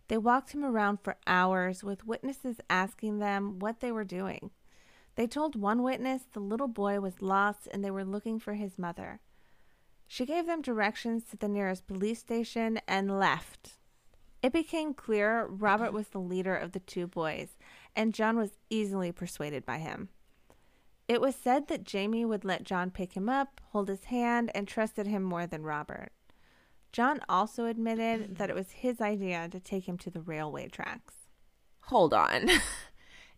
They 0.09 0.18
walked 0.18 0.53
him 0.53 0.64
around 0.64 0.99
for 1.01 1.16
hours 1.27 1.83
with 1.85 2.07
witnesses 2.07 2.61
asking 2.68 3.18
them 3.18 3.59
what 3.59 3.81
they 3.81 3.92
were 3.92 4.05
doing. 4.05 4.51
They 5.14 5.27
told 5.27 5.57
one 5.57 5.83
witness 5.83 6.23
the 6.33 6.40
little 6.40 6.68
boy 6.68 7.01
was 7.01 7.23
lost 7.23 7.68
and 7.73 7.85
they 7.85 7.90
were 7.90 8.05
looking 8.05 8.38
for 8.38 8.55
his 8.55 8.79
mother. 8.79 9.20
She 10.12 10.27
gave 10.27 10.46
them 10.46 10.61
directions 10.61 11.23
to 11.31 11.37
the 11.37 11.46
nearest 11.46 11.87
police 11.87 12.18
station 12.18 12.81
and 12.88 13.16
left. 13.16 13.75
It 14.42 14.53
became 14.53 14.92
clear 14.92 15.46
Robert 15.46 15.92
was 15.92 16.09
the 16.09 16.18
leader 16.18 16.57
of 16.57 16.73
the 16.73 16.81
two 16.81 17.07
boys, 17.07 17.51
and 17.94 18.12
John 18.12 18.37
was 18.37 18.59
easily 18.68 19.12
persuaded 19.12 19.64
by 19.64 19.79
him. 19.79 20.09
It 21.07 21.20
was 21.20 21.37
said 21.37 21.68
that 21.68 21.85
Jamie 21.85 22.25
would 22.25 22.44
let 22.44 22.64
John 22.64 22.90
pick 22.90 23.12
him 23.12 23.29
up, 23.29 23.61
hold 23.70 23.87
his 23.87 24.07
hand, 24.07 24.51
and 24.53 24.66
trusted 24.66 25.07
him 25.07 25.23
more 25.23 25.46
than 25.46 25.62
Robert. 25.62 26.11
John 26.90 27.20
also 27.29 27.66
admitted 27.66 28.37
that 28.38 28.51
it 28.51 28.57
was 28.57 28.73
his 28.73 29.01
idea 29.01 29.49
to 29.49 29.61
take 29.61 29.88
him 29.88 29.96
to 29.99 30.11
the 30.11 30.23
railway 30.23 30.66
tracks. 30.66 31.14
Hold 31.83 32.12
on. 32.12 32.51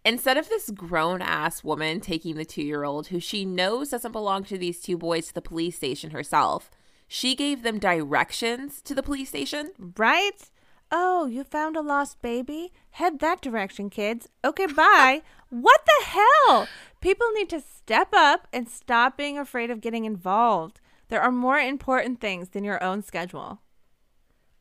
Instead 0.05 0.37
of 0.37 0.49
this 0.49 0.71
grown 0.71 1.23
ass 1.23 1.63
woman 1.63 2.01
taking 2.01 2.35
the 2.35 2.45
two 2.45 2.63
year 2.63 2.83
old 2.83 3.09
who 3.09 3.21
she 3.21 3.45
knows 3.45 3.91
doesn't 3.91 4.11
belong 4.13 4.43
to 4.43 4.59
these 4.59 4.81
two 4.81 4.99
boys 4.99 5.29
to 5.29 5.35
the 5.35 5.41
police 5.41 5.77
station 5.77 6.11
herself, 6.11 6.71
she 7.07 7.37
gave 7.37 7.63
them 7.63 7.79
directions 7.79 8.83
to 8.83 8.95
the 8.95 9.03
police 9.03 9.29
station. 9.29 9.71
Right? 9.97 10.51
Oh, 10.91 11.27
you 11.27 11.45
found 11.45 11.77
a 11.77 11.81
lost 11.81 12.21
baby? 12.21 12.73
Head 12.91 13.21
that 13.21 13.41
direction, 13.41 13.91
kids. 13.91 14.29
Okay, 14.45 14.67
bye. 14.67 15.23
what 15.49 15.81
the 15.87 16.05
hell? 16.07 16.67
People 17.01 17.29
need 17.35 17.49
to 17.51 17.61
step 17.61 18.09
up 18.13 18.49
and 18.53 18.69
stop 18.69 19.17
being 19.17 19.39
afraid 19.39 19.71
of 19.71 19.81
getting 19.81 20.05
involved. 20.05 20.81
There 21.09 21.23
are 21.23 21.31
more 21.31 21.59
important 21.59 22.21
things 22.21 22.51
than 22.51 22.65
your 22.65 22.83
own 22.83 23.03
schedule. 23.03 23.61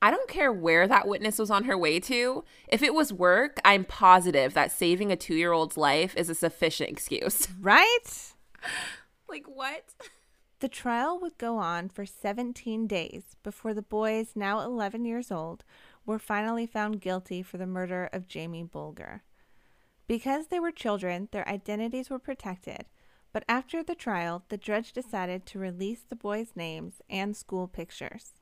I 0.01 0.09
don't 0.09 0.27
care 0.27 0.51
where 0.51 0.87
that 0.87 1.07
witness 1.07 1.37
was 1.37 1.51
on 1.51 1.65
her 1.65 1.77
way 1.77 1.99
to. 2.01 2.43
If 2.67 2.81
it 2.81 2.93
was 2.93 3.13
work, 3.13 3.59
I'm 3.63 3.85
positive 3.85 4.53
that 4.55 4.71
saving 4.71 5.11
a 5.11 5.15
two 5.15 5.35
year 5.35 5.51
old's 5.51 5.77
life 5.77 6.15
is 6.17 6.29
a 6.29 6.35
sufficient 6.35 6.89
excuse. 6.89 7.47
Right? 7.61 8.33
like, 9.29 9.45
what? 9.47 9.93
The 10.59 10.67
trial 10.67 11.19
would 11.19 11.37
go 11.37 11.57
on 11.57 11.89
for 11.89 12.05
17 12.05 12.87
days 12.87 13.35
before 13.43 13.73
the 13.73 13.81
boys, 13.81 14.31
now 14.35 14.59
11 14.61 15.05
years 15.05 15.31
old, 15.31 15.63
were 16.05 16.19
finally 16.19 16.65
found 16.65 17.01
guilty 17.01 17.43
for 17.43 17.57
the 17.57 17.67
murder 17.67 18.09
of 18.11 18.27
Jamie 18.27 18.63
Bulger. 18.63 19.23
Because 20.07 20.47
they 20.47 20.59
were 20.59 20.71
children, 20.71 21.29
their 21.31 21.47
identities 21.47 22.09
were 22.09 22.19
protected, 22.19 22.85
but 23.31 23.43
after 23.47 23.83
the 23.83 23.95
trial, 23.95 24.43
the 24.49 24.57
judge 24.57 24.91
decided 24.91 25.45
to 25.47 25.59
release 25.59 26.01
the 26.01 26.15
boys' 26.15 26.55
names 26.55 27.01
and 27.09 27.35
school 27.35 27.67
pictures. 27.67 28.40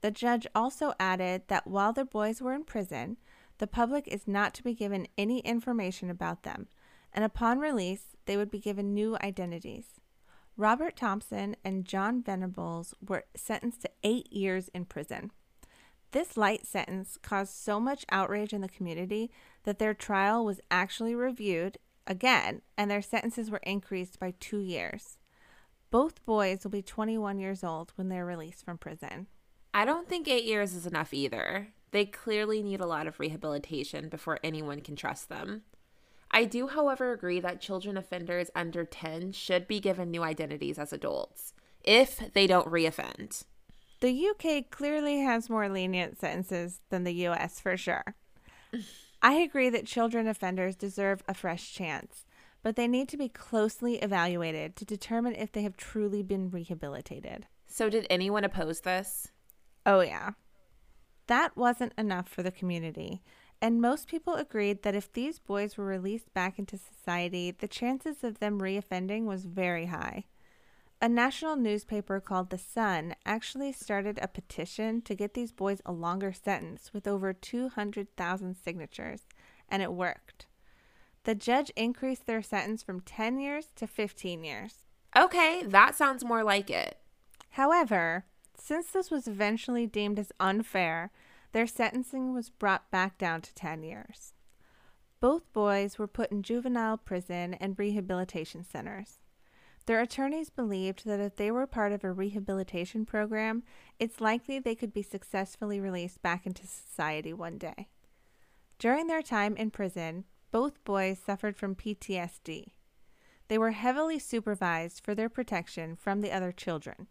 The 0.00 0.10
judge 0.10 0.46
also 0.54 0.92
added 1.00 1.42
that 1.48 1.66
while 1.66 1.92
the 1.92 2.04
boys 2.04 2.42
were 2.42 2.52
in 2.52 2.64
prison, 2.64 3.16
the 3.58 3.66
public 3.66 4.06
is 4.08 4.28
not 4.28 4.54
to 4.54 4.62
be 4.62 4.74
given 4.74 5.08
any 5.16 5.40
information 5.40 6.10
about 6.10 6.42
them, 6.42 6.68
and 7.12 7.24
upon 7.24 7.58
release, 7.58 8.16
they 8.26 8.36
would 8.36 8.50
be 8.50 8.58
given 8.58 8.94
new 8.94 9.16
identities. 9.22 10.00
Robert 10.56 10.96
Thompson 10.96 11.56
and 11.64 11.84
John 11.84 12.22
Venables 12.22 12.94
were 13.06 13.24
sentenced 13.34 13.82
to 13.82 13.90
eight 14.02 14.32
years 14.32 14.68
in 14.68 14.84
prison. 14.86 15.30
This 16.12 16.36
light 16.36 16.66
sentence 16.66 17.18
caused 17.20 17.54
so 17.54 17.78
much 17.78 18.06
outrage 18.10 18.52
in 18.52 18.62
the 18.62 18.68
community 18.68 19.30
that 19.64 19.78
their 19.78 19.92
trial 19.92 20.44
was 20.44 20.60
actually 20.70 21.14
reviewed 21.14 21.78
again 22.06 22.62
and 22.78 22.90
their 22.90 23.02
sentences 23.02 23.50
were 23.50 23.60
increased 23.64 24.18
by 24.18 24.32
two 24.38 24.60
years. 24.60 25.18
Both 25.90 26.24
boys 26.24 26.64
will 26.64 26.70
be 26.70 26.82
21 26.82 27.38
years 27.38 27.62
old 27.62 27.92
when 27.96 28.08
they're 28.08 28.24
released 28.24 28.64
from 28.64 28.78
prison. 28.78 29.26
I 29.76 29.84
don't 29.84 30.08
think 30.08 30.26
eight 30.26 30.46
years 30.46 30.72
is 30.72 30.86
enough 30.86 31.12
either. 31.12 31.68
They 31.90 32.06
clearly 32.06 32.62
need 32.62 32.80
a 32.80 32.86
lot 32.86 33.06
of 33.06 33.20
rehabilitation 33.20 34.08
before 34.08 34.40
anyone 34.42 34.80
can 34.80 34.96
trust 34.96 35.28
them. 35.28 35.64
I 36.30 36.46
do, 36.46 36.68
however, 36.68 37.12
agree 37.12 37.40
that 37.40 37.60
children 37.60 37.98
offenders 37.98 38.50
under 38.54 38.86
10 38.86 39.32
should 39.32 39.68
be 39.68 39.78
given 39.78 40.10
new 40.10 40.22
identities 40.22 40.78
as 40.78 40.94
adults 40.94 41.52
if 41.84 42.32
they 42.32 42.46
don't 42.46 42.72
reoffend. 42.72 43.44
The 44.00 44.28
UK 44.30 44.70
clearly 44.70 45.20
has 45.20 45.50
more 45.50 45.68
lenient 45.68 46.18
sentences 46.18 46.80
than 46.88 47.04
the 47.04 47.26
US 47.26 47.60
for 47.60 47.76
sure. 47.76 48.14
I 49.20 49.34
agree 49.34 49.68
that 49.68 49.84
children 49.84 50.26
offenders 50.26 50.74
deserve 50.74 51.22
a 51.28 51.34
fresh 51.34 51.74
chance, 51.74 52.24
but 52.62 52.76
they 52.76 52.88
need 52.88 53.10
to 53.10 53.18
be 53.18 53.28
closely 53.28 53.96
evaluated 53.96 54.74
to 54.76 54.86
determine 54.86 55.34
if 55.34 55.52
they 55.52 55.64
have 55.64 55.76
truly 55.76 56.22
been 56.22 56.48
rehabilitated. 56.48 57.46
So, 57.66 57.90
did 57.90 58.06
anyone 58.08 58.44
oppose 58.44 58.80
this? 58.80 59.32
Oh, 59.86 60.00
yeah. 60.00 60.32
That 61.28 61.56
wasn't 61.56 61.94
enough 61.96 62.28
for 62.28 62.42
the 62.42 62.50
community, 62.50 63.22
and 63.62 63.80
most 63.80 64.08
people 64.08 64.34
agreed 64.34 64.82
that 64.82 64.94
if 64.94 65.12
these 65.12 65.38
boys 65.38 65.76
were 65.76 65.86
released 65.86 66.34
back 66.34 66.58
into 66.58 66.76
society, 66.76 67.52
the 67.52 67.68
chances 67.68 68.22
of 68.22 68.38
them 68.40 68.60
reoffending 68.60 69.24
was 69.24 69.44
very 69.44 69.86
high. 69.86 70.24
A 71.00 71.08
national 71.08 71.56
newspaper 71.56 72.20
called 72.20 72.50
The 72.50 72.58
Sun 72.58 73.14
actually 73.24 73.72
started 73.72 74.18
a 74.20 74.28
petition 74.28 75.02
to 75.02 75.14
get 75.14 75.34
these 75.34 75.52
boys 75.52 75.82
a 75.84 75.92
longer 75.92 76.32
sentence 76.32 76.90
with 76.92 77.06
over 77.06 77.32
200,000 77.32 78.56
signatures, 78.56 79.22
and 79.68 79.82
it 79.82 79.92
worked. 79.92 80.46
The 81.24 81.34
judge 81.34 81.70
increased 81.76 82.26
their 82.26 82.42
sentence 82.42 82.82
from 82.82 83.00
10 83.00 83.38
years 83.40 83.68
to 83.76 83.86
15 83.86 84.42
years. 84.42 84.84
Okay, 85.16 85.62
that 85.64 85.94
sounds 85.94 86.24
more 86.24 86.42
like 86.44 86.70
it. 86.70 86.98
However, 87.50 88.24
since 88.58 88.88
this 88.88 89.10
was 89.10 89.26
eventually 89.26 89.86
deemed 89.86 90.18
as 90.18 90.32
unfair, 90.40 91.10
their 91.52 91.66
sentencing 91.66 92.32
was 92.34 92.50
brought 92.50 92.90
back 92.90 93.18
down 93.18 93.40
to 93.42 93.54
10 93.54 93.82
years. 93.82 94.34
Both 95.20 95.52
boys 95.52 95.98
were 95.98 96.06
put 96.06 96.30
in 96.30 96.42
juvenile 96.42 96.98
prison 96.98 97.54
and 97.54 97.78
rehabilitation 97.78 98.64
centers. 98.64 99.20
Their 99.86 100.00
attorneys 100.00 100.50
believed 100.50 101.06
that 101.06 101.20
if 101.20 101.36
they 101.36 101.50
were 101.50 101.66
part 101.66 101.92
of 101.92 102.02
a 102.02 102.12
rehabilitation 102.12 103.06
program, 103.06 103.62
it's 103.98 104.20
likely 104.20 104.58
they 104.58 104.74
could 104.74 104.92
be 104.92 105.02
successfully 105.02 105.80
released 105.80 106.20
back 106.22 106.44
into 106.44 106.66
society 106.66 107.32
one 107.32 107.56
day. 107.56 107.88
During 108.78 109.06
their 109.06 109.22
time 109.22 109.56
in 109.56 109.70
prison, 109.70 110.24
both 110.50 110.82
boys 110.84 111.18
suffered 111.18 111.56
from 111.56 111.76
PTSD. 111.76 112.72
They 113.48 113.58
were 113.58 113.70
heavily 113.70 114.18
supervised 114.18 115.04
for 115.04 115.14
their 115.14 115.28
protection 115.28 115.96
from 115.96 116.20
the 116.20 116.32
other 116.32 116.52
children. 116.52 117.06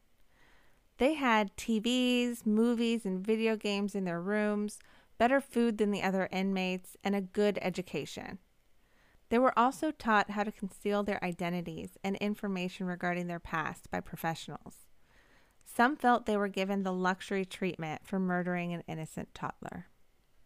They 0.98 1.16
had 1.16 1.56
TVs, 1.58 2.46
movies, 2.46 3.06
and 3.06 3.26
video 3.26 3.58
games 3.58 3.96
in 3.96 4.06
their 4.06 4.22
rooms, 4.22 4.80
better 5.18 5.42
food 5.42 5.78
than 5.78 5.92
the 5.92 6.02
other 6.02 6.30
inmates, 6.32 6.96
and 7.04 7.16
a 7.16 7.22
good 7.22 7.60
education. 7.62 8.40
They 9.30 9.40
were 9.40 9.58
also 9.58 9.92
taught 9.92 10.32
how 10.32 10.44
to 10.44 10.52
conceal 10.52 11.04
their 11.04 11.24
identities 11.24 11.98
and 12.04 12.16
information 12.18 12.86
regarding 12.86 13.28
their 13.28 13.40
past 13.40 13.92
by 13.92 14.00
professionals. 14.00 14.86
Some 15.66 15.98
felt 15.98 16.26
they 16.26 16.38
were 16.38 16.48
given 16.48 16.84
the 16.84 16.94
luxury 16.94 17.44
treatment 17.44 18.02
for 18.06 18.20
murdering 18.20 18.74
an 18.74 18.84
innocent 18.88 19.34
toddler. 19.34 19.88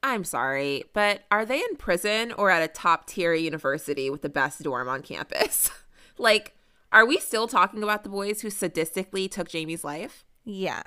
I'm 0.01 0.23
sorry, 0.23 0.85
but 0.93 1.23
are 1.29 1.45
they 1.45 1.59
in 1.59 1.75
prison 1.75 2.31
or 2.31 2.49
at 2.49 2.63
a 2.63 2.73
top 2.73 3.05
tier 3.05 3.33
university 3.33 4.09
with 4.09 4.21
the 4.21 4.29
best 4.29 4.63
dorm 4.63 4.87
on 4.87 5.03
campus? 5.03 5.69
like, 6.17 6.55
are 6.91 7.05
we 7.05 7.17
still 7.19 7.47
talking 7.47 7.83
about 7.83 8.03
the 8.03 8.09
boys 8.09 8.41
who 8.41 8.47
sadistically 8.47 9.29
took 9.29 9.49
Jamie's 9.49 9.83
life? 9.83 10.25
Yeah. 10.43 10.83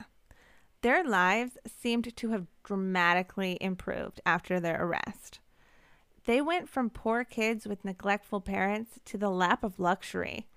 Their 0.82 1.04
lives 1.04 1.58
seemed 1.66 2.16
to 2.16 2.30
have 2.30 2.46
dramatically 2.64 3.56
improved 3.60 4.20
after 4.26 4.58
their 4.58 4.84
arrest. 4.84 5.38
They 6.24 6.40
went 6.40 6.68
from 6.68 6.90
poor 6.90 7.24
kids 7.24 7.66
with 7.66 7.84
neglectful 7.84 8.40
parents 8.40 9.00
to 9.06 9.18
the 9.18 9.30
lap 9.30 9.64
of 9.64 9.78
luxury, 9.78 10.48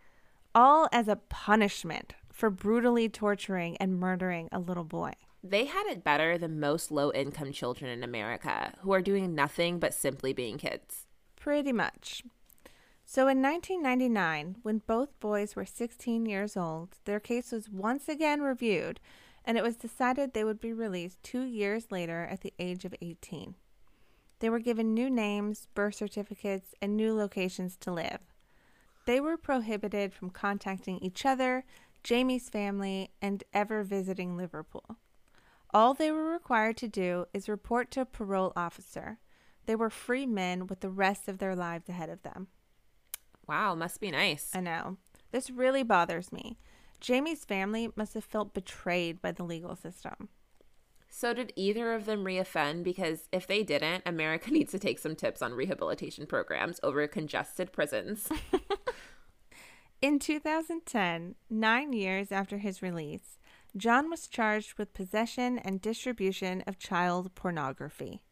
all 0.54 0.88
as 0.92 1.08
a 1.08 1.16
punishment 1.16 2.14
for 2.32 2.50
brutally 2.50 3.10
torturing 3.10 3.78
and 3.78 4.00
murdering 4.00 4.50
a 4.52 4.60
little 4.60 4.84
boy. 4.84 5.14
They 5.44 5.66
had 5.66 5.86
it 5.88 6.04
better 6.04 6.38
than 6.38 6.60
most 6.60 6.92
low 6.92 7.12
income 7.14 7.52
children 7.52 7.92
in 7.92 8.04
America 8.04 8.74
who 8.82 8.94
are 8.94 9.02
doing 9.02 9.36
nothing 9.36 9.80
but 9.80 9.94
simply 9.94 10.34
being 10.34 10.58
kids. 10.58 11.06
Pretty 11.36 11.72
much. 11.72 12.24
So 13.06 13.28
in 13.28 13.42
1999, 13.42 14.58
when 14.64 14.82
both 14.88 15.20
boys 15.20 15.56
were 15.56 15.66
16 15.66 16.26
years 16.26 16.58
old, 16.58 16.98
their 17.06 17.20
case 17.20 17.52
was 17.52 17.70
once 17.70 18.10
again 18.10 18.42
reviewed 18.42 19.00
and 19.46 19.58
it 19.58 19.64
was 19.64 19.76
decided 19.76 20.34
they 20.34 20.44
would 20.44 20.60
be 20.60 20.74
released 20.74 21.22
two 21.22 21.44
years 21.44 21.92
later 21.92 22.28
at 22.30 22.42
the 22.42 22.54
age 22.58 22.84
of 22.84 22.96
18. 23.02 23.56
They 24.40 24.50
were 24.50 24.60
given 24.60 24.94
new 24.94 25.10
names, 25.10 25.68
birth 25.76 25.96
certificates, 25.96 26.74
and 26.82 26.98
new 26.98 27.16
locations 27.16 27.78
to 27.78 27.92
live. 27.92 28.20
They 29.06 29.22
were 29.22 29.38
prohibited 29.38 30.14
from 30.14 30.32
contacting 30.32 30.98
each 31.00 31.26
other, 31.26 31.64
Jamie's 32.04 32.50
family, 32.50 33.12
and 33.22 33.44
ever 33.54 33.84
visiting 33.84 34.36
Liverpool. 34.36 34.98
All 35.72 35.94
they 35.94 36.12
were 36.12 36.32
required 36.32 36.78
to 36.78 36.88
do 36.88 37.26
is 37.34 37.48
report 37.48 37.92
to 37.92 38.02
a 38.02 38.06
parole 38.06 38.52
officer. 38.56 39.20
They 39.68 39.76
were 39.76 39.90
free 39.90 40.26
men 40.26 40.68
with 40.68 40.80
the 40.80 40.90
rest 40.90 41.28
of 41.28 41.38
their 41.38 41.56
lives 41.56 41.88
ahead 41.88 42.10
of 42.10 42.24
them. 42.24 42.48
Wow, 43.48 43.76
must 43.76 44.00
be 44.00 44.12
nice. 44.12 44.52
I 44.54 44.60
know. 44.60 44.98
This 45.32 45.50
really 45.50 45.84
bothers 45.84 46.32
me. 46.32 46.58
Jamie's 47.00 47.46
family 47.46 47.90
must 47.96 48.14
have 48.14 48.24
felt 48.24 48.54
betrayed 48.54 49.22
by 49.22 49.32
the 49.32 49.44
legal 49.44 49.76
system. 49.76 50.30
So, 51.10 51.34
did 51.34 51.54
either 51.56 51.94
of 51.94 52.06
them 52.06 52.26
reoffend? 52.26 52.84
Because 52.84 53.30
if 53.32 53.48
they 53.48 53.64
didn't, 53.64 54.04
America 54.06 54.52
needs 54.52 54.72
to 54.72 54.80
take 54.80 55.00
some 55.00 55.16
tips 55.16 55.42
on 55.42 55.54
rehabilitation 55.54 56.26
programs 56.26 56.80
over 56.84 57.08
congested 57.08 57.72
prisons. 57.72 58.30
In 60.02 60.20
2010, 60.20 61.36
nine 61.50 61.94
years 61.94 62.34
after 62.34 62.58
his 62.58 62.82
release, 62.82 63.40
John 63.78 64.10
was 64.10 64.28
charged 64.28 64.78
with 64.78 64.94
possession 64.94 65.58
and 65.58 65.82
distribution 65.82 66.64
of 66.68 66.78
child 66.78 67.34
pornography. 67.34 68.25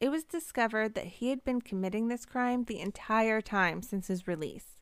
It 0.00 0.10
was 0.10 0.24
discovered 0.24 0.94
that 0.94 1.06
he 1.06 1.28
had 1.28 1.44
been 1.44 1.60
committing 1.60 2.08
this 2.08 2.24
crime 2.24 2.64
the 2.64 2.80
entire 2.80 3.40
time 3.42 3.82
since 3.82 4.06
his 4.08 4.26
release. 4.26 4.78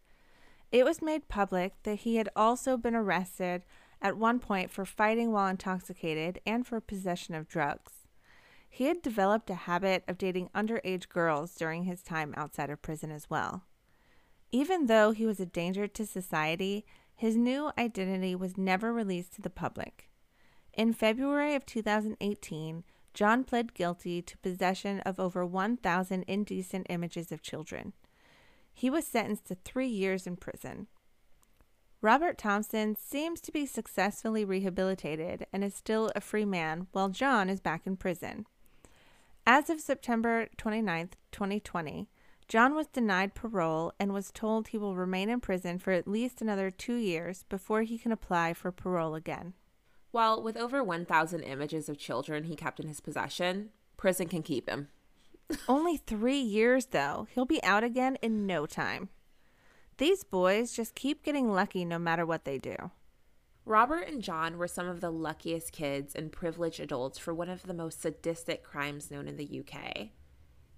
It 0.70 0.84
was 0.84 1.02
made 1.02 1.28
public 1.28 1.74
that 1.82 2.00
he 2.00 2.16
had 2.16 2.28
also 2.36 2.76
been 2.76 2.94
arrested 2.94 3.64
at 4.00 4.16
one 4.16 4.38
point 4.38 4.70
for 4.70 4.84
fighting 4.84 5.32
while 5.32 5.48
intoxicated 5.48 6.40
and 6.46 6.64
for 6.66 6.80
possession 6.80 7.34
of 7.34 7.48
drugs. 7.48 8.06
he 8.68 8.84
had 8.84 9.02
developed 9.02 9.50
a 9.50 9.54
habit 9.54 10.04
of 10.06 10.18
dating 10.18 10.48
underage 10.54 11.08
girls 11.08 11.54
during 11.54 11.84
his 11.84 12.02
time 12.02 12.34
outside 12.36 12.70
of 12.70 12.82
prison 12.82 13.10
as 13.10 13.28
well. 13.30 13.64
Even 14.52 14.86
though 14.86 15.10
he 15.10 15.26
was 15.26 15.40
a 15.40 15.46
danger 15.46 15.86
to 15.86 16.06
society, 16.06 16.84
his 17.14 17.36
new 17.36 17.70
identity 17.76 18.34
was 18.34 18.56
never 18.56 18.92
released 18.92 19.34
to 19.34 19.42
the 19.42 19.50
public. 19.50 20.08
In 20.74 20.92
February 20.92 21.54
of 21.54 21.66
2018, 21.66 22.84
Jon 23.14 23.44
pled 23.44 23.74
guilty 23.74 24.22
to 24.22 24.38
possession 24.38 25.00
of 25.00 25.18
over 25.18 25.44
1,000 25.44 26.22
indecent 26.24 26.86
images 26.88 27.32
of 27.32 27.42
children. 27.42 27.92
He 28.72 28.90
was 28.90 29.06
sentenced 29.06 29.46
to 29.46 29.56
three 29.56 29.88
years 29.88 30.26
in 30.26 30.36
prison. 30.36 30.86
Robert 32.00 32.38
Thompson 32.38 32.94
seems 32.94 33.40
to 33.40 33.50
be 33.50 33.66
successfully 33.66 34.44
rehabilitated 34.44 35.46
and 35.52 35.64
is 35.64 35.74
still 35.74 36.12
a 36.14 36.20
free 36.20 36.44
man, 36.44 36.86
while 36.92 37.08
Jon 37.08 37.48
is 37.48 37.60
back 37.60 37.86
in 37.88 37.96
prison. 37.96 38.46
As 39.44 39.68
of 39.68 39.80
September 39.80 40.46
29, 40.58 41.10
2020, 41.32 42.08
Jon 42.46 42.74
was 42.74 42.86
denied 42.86 43.34
parole 43.34 43.92
and 43.98 44.12
was 44.14 44.30
told 44.30 44.68
he 44.68 44.78
will 44.78 44.94
remain 44.94 45.28
in 45.28 45.40
prison 45.40 45.78
for 45.78 45.90
at 45.90 46.06
least 46.06 46.40
another 46.40 46.70
two 46.70 46.94
years 46.94 47.44
before 47.48 47.82
he 47.82 47.98
can 47.98 48.12
apply 48.12 48.54
for 48.54 48.70
parole 48.70 49.14
again. 49.14 49.54
Well, 50.18 50.42
with 50.42 50.56
over 50.56 50.82
1,000 50.82 51.44
images 51.44 51.88
of 51.88 51.96
children 51.96 52.42
he 52.42 52.56
kept 52.56 52.80
in 52.80 52.88
his 52.88 52.98
possession, 52.98 53.70
prison 53.96 54.26
can 54.26 54.42
keep 54.42 54.68
him. 54.68 54.88
Only 55.68 55.96
three 55.96 56.40
years, 56.40 56.86
though. 56.86 57.28
He'll 57.30 57.44
be 57.44 57.62
out 57.62 57.84
again 57.84 58.18
in 58.20 58.44
no 58.44 58.66
time. 58.66 59.10
These 59.98 60.24
boys 60.24 60.72
just 60.72 60.96
keep 60.96 61.22
getting 61.22 61.52
lucky 61.52 61.84
no 61.84 62.00
matter 62.00 62.26
what 62.26 62.44
they 62.44 62.58
do. 62.58 62.90
Robert 63.64 64.08
and 64.08 64.20
Jon 64.20 64.58
were 64.58 64.66
some 64.66 64.88
of 64.88 65.00
the 65.00 65.12
luckiest 65.12 65.70
kids 65.70 66.16
and 66.16 66.32
privileged 66.32 66.80
adults 66.80 67.20
for 67.20 67.32
one 67.32 67.48
of 67.48 67.62
the 67.62 67.72
most 67.72 68.02
sadistic 68.02 68.64
crimes 68.64 69.12
known 69.12 69.28
in 69.28 69.36
the 69.36 69.60
UK. 69.60 70.08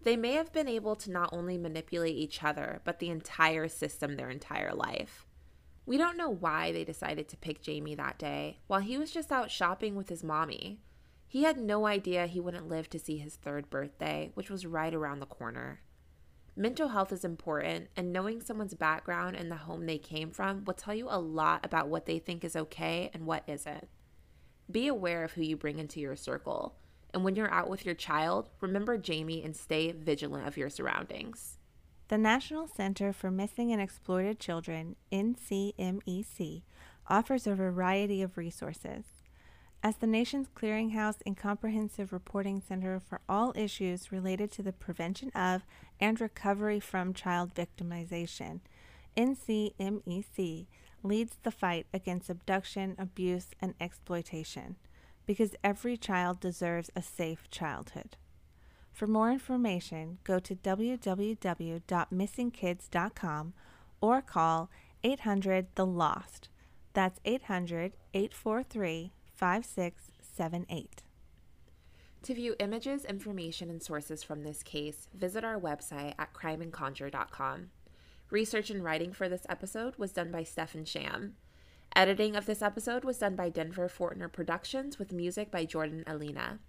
They 0.03 0.19
may 0.19 0.33
have 0.33 0.53
been 0.53 0.69
able 0.69 0.97
to 0.97 1.11
not 1.11 1.31
only 1.33 1.57
manipulate 1.57 2.15
each 2.15 2.45
other, 2.45 2.83
but 2.85 2.99
the 2.99 3.09
entire 3.09 3.69
system 3.69 4.17
their 4.17 4.29
entire 4.29 4.75
life. 4.75 5.25
We 5.87 5.97
don't 5.97 6.17
know 6.17 6.31
why 6.31 6.73
they 6.73 6.85
decided 6.85 7.29
to 7.29 7.37
pick 7.37 7.63
Jamie 7.63 7.95
that 7.95 8.19
day, 8.19 8.61
while 8.67 8.81
he 8.81 8.99
was 8.99 9.11
just 9.11 9.33
out 9.33 9.51
shopping 9.51 9.97
with 9.97 10.09
his 10.09 10.23
mommy. 10.23 10.81
He 11.27 11.45
had 11.45 11.57
no 11.57 11.87
idea 11.87 12.27
he 12.27 12.41
wouldn't 12.41 12.69
live 12.69 12.91
to 12.91 12.99
see 12.99 13.19
his 13.19 13.37
third 13.37 13.71
birthday, 13.71 14.31
which 14.35 14.51
was 14.51 14.67
right 14.67 14.93
around 14.93 15.21
the 15.21 15.27
corner. 15.27 15.81
Mental 16.57 16.89
health 16.89 17.13
is 17.13 17.25
important, 17.25 17.89
and 17.97 18.13
knowing 18.13 18.41
someone's 18.41 18.75
background 18.75 19.37
and 19.37 19.51
the 19.51 19.57
home 19.57 19.87
they 19.87 19.99
came 19.99 20.31
from 20.31 20.65
will 20.65 20.75
tell 20.75 20.95
you 20.95 21.07
a 21.09 21.19
lot 21.19 21.65
about 21.65 21.89
what 21.89 22.07
they 22.07 22.19
think 22.19 22.45
is 22.45 22.57
okay 22.57 23.11
and 23.15 23.27
what 23.27 23.45
isn't. 23.47 23.89
Be 24.71 24.89
aware 24.89 25.25
of 25.25 25.33
who 25.33 25.43
you 25.43 25.57
bring 25.57 25.79
into 25.79 26.01
your 26.01 26.17
circle, 26.17 26.77
and 27.15 27.25
when 27.25 27.37
you're 27.37 27.51
out 27.51 27.71
with 27.71 27.87
your 27.87 27.95
child, 27.95 28.51
remember 28.61 28.99
Jamie 28.99 29.43
and 29.43 29.57
stay 29.57 29.93
vigilant 29.93 30.47
of 30.47 30.57
your 30.57 30.69
surroundings. 30.69 31.60
The 32.11 32.19
National 32.19 32.67
Center 32.67 33.13
for 33.13 33.31
Missing 33.31 33.71
and 33.71 33.81
Exploited 33.81 34.41
Children, 34.41 34.97
NCMEC, 35.13 36.63
offers 37.07 37.47
a 37.47 37.55
variety 37.55 38.21
of 38.21 38.37
resources. 38.37 39.05
As 39.81 39.95
the 39.95 40.09
nation's 40.09 40.49
clearinghouse 40.49 41.19
and 41.25 41.37
comprehensive 41.37 42.13
reporting 42.13 42.61
center 42.61 42.99
for 42.99 43.21
all 43.29 43.53
issues 43.55 44.11
related 44.11 44.51
to 44.51 44.63
the 44.65 44.73
prevention 44.73 45.31
of 45.37 45.63
and 46.01 46.21
recovery 46.21 46.81
from 46.81 47.15
child 47.15 47.55
victimization, 47.55 48.59
NCMEC 49.17 50.67
leads 51.05 51.37
the 51.45 51.53
fight 51.53 51.87
against 51.95 52.29
abduction, 52.29 52.97
abuse, 52.99 53.51
and 53.61 53.75
exploitation 53.81 54.75
because 55.27 55.55
every 55.63 55.97
child 55.97 56.41
deserves 56.41 56.91
a 56.97 57.03
safe 57.03 57.49
childhood. 57.53 58.17
For 58.93 59.07
more 59.07 59.31
information, 59.31 60.19
go 60.25 60.39
to 60.39 60.55
www.missingkids.com 60.55 63.53
or 64.01 64.23
call 64.23 64.71
800 65.03 65.67
The 65.75 65.87
Lost. 65.87 66.49
That's 66.93 67.19
800 67.25 67.93
843 68.13 69.13
5678. 69.35 71.03
To 72.23 72.35
view 72.35 72.55
images, 72.59 73.07
information, 73.07 73.71
and 73.71 73.83
sources 73.83 74.23
from 74.23 74.43
this 74.43 74.63
case, 74.63 75.09
visit 75.15 75.43
our 75.43 75.59
website 75.59 76.13
at 76.19 76.35
crimeandconjure.com. 76.35 77.71
Research 78.31 78.69
and 78.71 78.85
writing 78.85 79.15
for 79.15 79.27
this 79.29 79.47
episode 79.49 79.97
was 79.97 80.13
done 80.13 80.31
by 80.31 80.43
Stefan 80.43 80.85
Sham. 80.85 81.37
Editing 81.97 82.37
of 82.37 82.47
this 82.47 82.63
episode 82.63 83.05
was 83.05 83.19
done 83.19 83.35
by 83.35 83.49
Denver 83.49 83.89
Fortner 83.89 84.31
Productions 84.31 84.99
with 84.99 85.13
music 85.13 85.51
by 85.51 85.65
Jordan 85.65 86.05
Alina. 86.07 86.61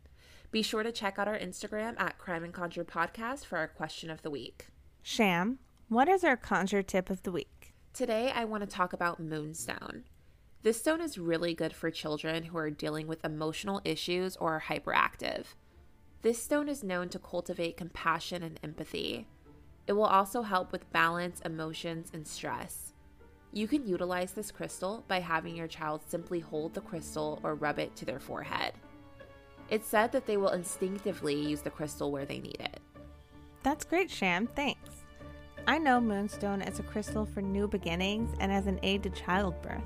Be 0.52 0.62
sure 0.62 0.84
to 0.84 0.92
check 0.92 1.18
out 1.18 1.30
our 1.30 1.38
Instagram 1.38 1.98
at 1.98 2.18
Crime 2.18 2.44
and 2.44 2.54
Conjure 2.54 2.84
Podcast 2.84 3.46
for 3.46 3.58
our 3.58 3.70
question 3.70 4.10
of 4.10 4.22
the 4.22 4.30
week. 4.30 4.68
Sham, 5.02 5.60
what 5.88 6.10
is 6.10 6.26
our 6.26 6.36
conjure 6.36 6.84
tip 6.84 7.10
of 7.10 7.24
the 7.24 7.32
week? 7.32 7.74
Today, 7.94 8.34
I 8.36 8.44
want 8.44 8.62
to 8.62 8.68
talk 8.68 8.92
about 8.92 9.22
Moonstone. 9.22 10.04
This 10.62 10.82
stone 10.82 11.00
is 11.00 11.18
really 11.18 11.54
good 11.54 11.74
for 11.74 11.90
children 11.90 12.44
who 12.44 12.58
are 12.58 12.70
dealing 12.70 13.08
with 13.08 13.24
emotional 13.24 13.82
issues 13.86 14.36
or 14.36 14.56
are 14.56 14.64
hyperactive. 14.68 15.46
This 16.22 16.44
stone 16.44 16.68
is 16.68 16.84
known 16.84 17.08
to 17.10 17.20
cultivate 17.20 17.78
compassion 17.78 18.44
and 18.44 18.60
empathy. 18.62 19.28
It 19.88 19.94
will 19.94 20.04
also 20.04 20.42
help 20.42 20.74
with 20.74 20.92
balance, 20.92 21.40
emotions, 21.46 22.12
and 22.14 22.28
stress. 22.28 22.94
You 23.54 23.70
can 23.70 23.88
utilize 23.88 24.34
this 24.34 24.52
crystal 24.52 25.06
by 25.08 25.22
having 25.22 25.56
your 25.56 25.68
child 25.68 26.02
simply 26.06 26.42
hold 26.42 26.74
the 26.74 26.82
crystal 26.82 27.40
or 27.42 27.56
rub 27.56 27.80
it 27.80 27.96
to 27.96 28.06
their 28.06 28.20
forehead. 28.20 28.74
It's 29.72 29.88
said 29.88 30.12
that 30.12 30.28
they 30.28 30.38
will 30.38 30.50
instinctively 30.50 31.34
use 31.34 31.62
the 31.62 31.72
crystal 31.72 32.12
where 32.12 32.26
they 32.26 32.38
need 32.38 32.58
it. 32.60 32.80
That's 33.64 33.86
great, 33.86 34.12
Sham. 34.12 34.46
Thanks. 34.46 34.90
I 35.66 35.80
know 35.80 36.00
Moonstone 36.00 36.62
as 36.62 36.80
a 36.80 36.84
crystal 36.84 37.26
for 37.26 37.42
new 37.42 37.68
beginnings 37.68 38.36
and 38.40 38.52
as 38.52 38.68
an 38.68 38.80
aid 38.84 39.02
to 39.04 39.10
childbirth 39.10 39.82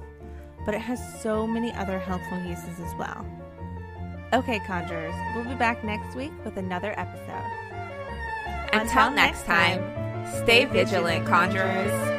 but 0.65 0.73
it 0.73 0.81
has 0.81 0.99
so 1.21 1.45
many 1.45 1.71
other 1.73 1.99
helpful 1.99 2.39
uses 2.39 2.79
as 2.79 2.93
well. 2.95 3.25
Okay, 4.33 4.59
Conjurers, 4.59 5.15
we'll 5.35 5.45
be 5.45 5.55
back 5.55 5.83
next 5.83 6.15
week 6.15 6.31
with 6.43 6.57
another 6.57 6.93
episode. 6.99 7.45
Until, 8.73 8.81
Until 8.81 9.11
next 9.11 9.45
time, 9.45 9.79
time, 9.79 10.43
stay 10.43 10.65
vigilant, 10.65 11.25
Conjurers. 11.25 12.14